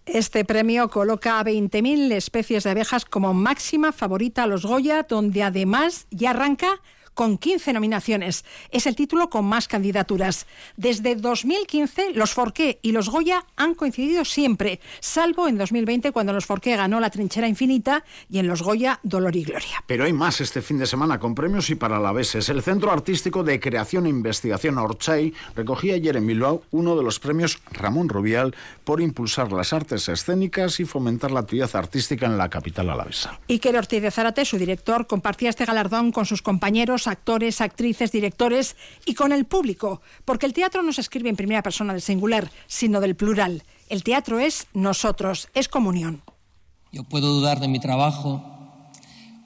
Este 0.05 0.45
premio 0.45 0.89
coloca 0.89 1.41
a 1.41 1.45
20.000 1.45 2.13
especies 2.13 2.63
de 2.65 2.71
abejas 2.71 3.05
como 3.05 3.35
máxima 3.35 3.91
favorita 3.91 4.45
a 4.45 4.47
los 4.47 4.65
Goya, 4.65 5.03
donde 5.03 5.43
además 5.43 6.07
ya 6.11 6.31
arranca 6.31 6.81
con 7.17 7.39
15 7.39 7.73
nominaciones. 7.73 8.45
Es 8.71 8.87
el 8.87 8.95
título 8.95 9.31
con 9.31 9.47
más 9.47 9.67
candidaturas. 9.67 10.47
Desde 10.77 11.17
2015, 11.17 12.13
los 12.13 12.35
Forqué 12.35 12.79
y 12.83 12.93
los 12.93 13.09
Goya 13.09 13.47
han 13.57 13.75
coincidido 13.75 14.25
siempre, 14.25 14.81
salvo 15.01 15.49
en 15.49 15.57
2020 15.57 16.13
cuando 16.13 16.35
los 16.35 16.45
Forqué 16.45 16.77
ganó 16.77 17.01
La 17.01 17.09
Trinchera 17.09 17.49
Infinita 17.49 18.05
y 18.31 18.39
en 18.39 18.47
los 18.47 18.63
Goya 18.63 19.01
Dolor 19.03 19.35
y 19.35 19.45
Gloria. 19.45 19.83
Pero 19.87 20.05
hay 20.05 20.13
más 20.13 20.43
este 20.43 20.61
fin 20.61 20.79
de 20.79 20.87
semana 20.87 21.19
con 21.19 21.35
premios 21.35 21.71
y 21.71 21.75
para 21.75 21.99
la 21.99 22.13
veces. 22.13 22.51
El 22.51 22.63
Centro 22.63 22.93
Artístico 22.93 23.43
de 23.43 23.59
Creación 23.61 24.05
e 24.05 24.11
Investigación 24.11 24.77
Orchay 24.77 25.33
recogía 25.55 25.95
ayer 25.95 26.19
en 26.19 26.27
Bilbao 26.27 26.65
uno 26.71 26.97
de 26.97 27.03
los 27.03 27.19
premios 27.19 27.61
Ramón 27.73 28.11
Rubial 28.11 28.55
por 28.85 29.01
impulsar 29.01 29.53
las 29.53 29.73
artes 29.73 30.07
escénicas 30.11 30.81
y 30.81 30.85
fomentar 30.85 31.31
la 31.31 31.41
actividad 31.41 31.75
artística 31.75 32.27
en 32.27 32.37
la 32.37 32.51
capital 32.51 32.91
alavesa. 32.91 33.41
Iker 33.49 33.79
Ortiz 33.79 34.03
de 34.03 34.11
Zárate, 34.11 34.45
su 34.45 34.59
director, 34.59 35.07
compartía 35.07 35.49
este 35.49 35.65
galardón 35.65 36.13
con 36.13 36.27
sus 36.27 36.43
compañeros, 36.43 37.06
actores, 37.07 37.61
actrices, 37.61 38.13
directores 38.13 38.77
y 39.05 39.15
con 39.15 39.33
el 39.33 39.45
público, 39.45 40.01
porque 40.25 40.47
el 40.47 40.53
teatro 40.53 40.83
no 40.83 40.93
se 40.93 41.01
escribe 41.01 41.29
en 41.29 41.37
primera 41.37 41.63
persona 41.63 41.93
del 41.93 42.03
singular, 42.03 42.51
sino 42.67 43.01
del 43.01 43.17
plural. 43.17 43.63
El 43.89 44.03
teatro 44.03 44.39
es 44.41 44.67
nosotros, 44.75 45.49
es 45.55 45.69
comunión. 45.69 46.23
Yo 46.93 47.05
puedo 47.05 47.33
dudar 47.33 47.61
de 47.61 47.69
mi 47.69 47.79
trabajo, 47.79 48.43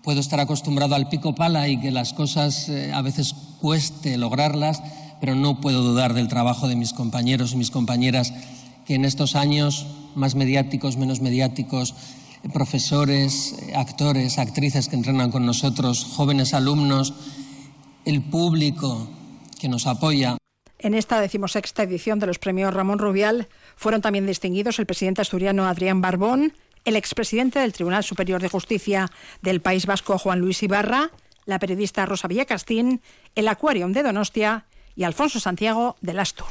puedo 0.03 0.21
estar 0.21 0.41
acostumbrado 0.41 0.95
al 0.95 1.09
pico 1.09 1.35
pala 1.35 1.69
y 1.69 1.81
que 1.81 1.91
las 1.91 2.13
cosas 2.13 2.69
eh, 2.69 2.93
a 2.93 3.03
veces 3.03 3.35
cueste 3.61 4.17
lograrlas, 4.17 4.83
pero 5.21 5.35
no 5.35 5.61
puedo 5.61 5.83
dudar 5.83 6.15
del 6.15 6.29
trabajo 6.29 6.69
de 6.69 6.77
mis 6.77 6.93
compañeros 6.93 7.53
y 7.53 7.57
mis 7.57 7.71
compañeras 7.71 8.33
que 8.87 8.95
en 8.95 9.05
estos 9.05 9.37
años 9.37 9.87
más 10.15 10.35
mediáticos, 10.35 10.97
menos 10.97 11.21
mediáticos, 11.21 11.95
eh, 12.43 12.49
profesores, 12.53 13.55
eh, 13.61 13.73
actores, 13.77 14.39
actrices 14.39 14.89
que 14.89 14.97
entrenan 14.97 15.31
con 15.31 15.45
nosotros, 15.45 16.05
jóvenes 16.05 16.55
alumnos, 16.55 17.13
el 18.05 18.23
público 18.23 19.09
que 19.61 19.69
nos 19.69 19.87
apoya. 19.87 20.37
En 20.79 20.95
esta 20.95 21.21
decimosexta 21.21 21.83
edición 21.83 22.19
de 22.19 22.27
los 22.27 22.39
premios 22.39 22.73
Ramón 22.73 22.99
Rubial 22.99 23.49
fueron 23.77 24.01
también 24.01 24.27
distinguidos 24.27 24.79
el 24.79 24.87
presidente 24.87 25.21
asturiano 25.21 25.67
Adrián 25.67 26.01
Barbón, 26.01 26.55
el 26.85 26.97
expresidente 26.97 27.59
del 27.59 27.75
Tribunal 27.75 28.05
Superior 28.05 28.41
de 28.41 28.49
Justicia 28.49 29.11
del 29.43 29.61
País 29.61 29.85
Vasco 29.85 30.19
Juan 30.19 30.39
Luis 30.39 30.63
Ibarra, 30.63 31.11
la 31.45 31.59
periodista 31.59 32.07
Rosa 32.07 32.29
Villacastín, 32.29 33.03
el 33.35 33.49
Aquarium 33.49 33.93
de 33.93 34.03
Donostia 34.03 34.67
y 34.97 35.05
Alfonso 35.05 35.41
Santiago 35.41 35.97
de 36.01 36.19
Astur. 36.19 36.49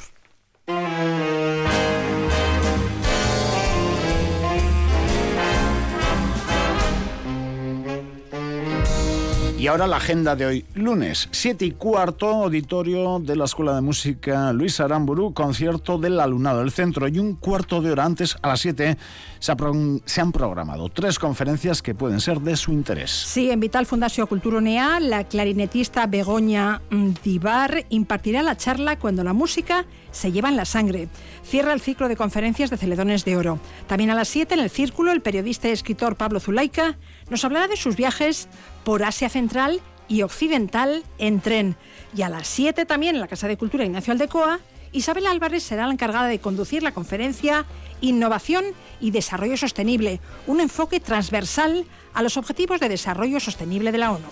Y 9.59 9.67
ahora 9.67 9.87
la 9.87 9.97
agenda 9.97 10.37
de 10.37 10.45
hoy, 10.45 10.65
lunes 10.73 11.27
7 11.31 11.65
y 11.65 11.71
cuarto, 11.71 12.29
auditorio 12.29 13.19
de 13.19 13.35
la 13.35 13.43
Escuela 13.43 13.75
de 13.75 13.81
Música 13.81 14.53
Luis 14.53 14.79
Aramburu, 14.79 15.33
concierto 15.33 15.97
del 15.97 16.21
alumnado 16.21 16.59
del 16.59 16.71
centro 16.71 17.09
y 17.09 17.19
un 17.19 17.35
cuarto 17.35 17.81
de 17.81 17.91
hora 17.91 18.05
antes, 18.05 18.37
a 18.41 18.47
las 18.47 18.61
7, 18.61 18.97
se, 19.39 20.21
han 20.21 20.31
programado 20.31 20.87
tres 20.87 21.19
conferencias 21.19 21.81
que 21.81 21.93
pueden 21.93 22.21
ser 22.21 22.39
de 22.39 22.55
su 22.55 22.71
interés. 22.71 23.11
Sí, 23.11 23.51
en 23.51 23.59
Vital 23.59 23.85
Fundación 23.85 24.27
Cultura 24.27 24.59
Unea, 24.59 25.01
la 25.01 25.25
clarinetista 25.25 26.07
Begoña 26.07 26.81
Dibar 27.21 27.85
impartirá 27.89 28.41
la 28.43 28.55
charla 28.55 28.97
Cuando 28.97 29.25
la 29.25 29.33
música 29.33 29.85
se 30.11 30.31
lleva 30.31 30.47
en 30.47 30.55
la 30.55 30.65
sangre. 30.65 31.09
Cierra 31.43 31.73
el 31.73 31.81
ciclo 31.81 32.07
de 32.07 32.15
conferencias 32.15 32.69
de 32.69 32.77
Celedones 32.77 33.25
de 33.25 33.35
Oro. 33.35 33.59
También 33.87 34.09
a 34.09 34.15
las 34.15 34.29
7 34.29 34.53
en 34.53 34.61
el 34.61 34.69
Círculo, 34.69 35.11
el 35.11 35.21
periodista 35.21 35.67
y 35.67 35.71
escritor 35.71 36.15
Pablo 36.15 36.39
Zulaika 36.39 36.97
nos 37.29 37.43
hablará 37.45 37.67
de 37.67 37.77
sus 37.77 37.95
viajes 37.95 38.47
por 38.83 39.03
Asia 39.03 39.29
Central 39.29 39.81
y 40.07 40.23
Occidental 40.23 41.03
en 41.17 41.39
tren. 41.39 41.75
Y 42.15 42.23
a 42.23 42.29
las 42.29 42.47
7 42.47 42.85
también 42.85 43.15
en 43.15 43.21
la 43.21 43.27
Casa 43.27 43.47
de 43.47 43.57
Cultura 43.57 43.85
Ignacio 43.85 44.11
Aldecoa, 44.11 44.59
Isabel 44.91 45.27
Álvarez 45.27 45.63
será 45.63 45.85
la 45.85 45.93
encargada 45.93 46.27
de 46.27 46.39
conducir 46.39 46.81
la 46.81 46.93
conferencia 46.93 47.65
Innovación 48.01 48.65
y 48.99 49.11
Desarrollo 49.11 49.57
Sostenible, 49.57 50.19
un 50.47 50.61
enfoque 50.61 50.99
transversal 50.99 51.85
a 52.13 52.23
los 52.23 52.37
Objetivos 52.37 52.79
de 52.79 52.89
Desarrollo 52.89 53.39
Sostenible 53.39 53.91
de 53.91 53.97
la 53.97 54.11
ONU. 54.11 54.27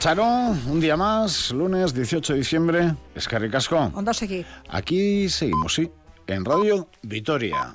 Charo, 0.00 0.24
un 0.24 0.80
día 0.80 0.96
más, 0.96 1.50
lunes 1.50 1.92
18 1.92 2.32
de 2.32 2.38
diciembre, 2.38 2.94
es 3.14 3.28
Casco. 3.28 3.90
¿Dónde 3.94 4.14
seguir? 4.14 4.46
Aquí 4.70 5.28
seguimos, 5.28 5.74
sí, 5.74 5.90
en 6.26 6.42
Radio 6.42 6.88
Vitoria. 7.02 7.74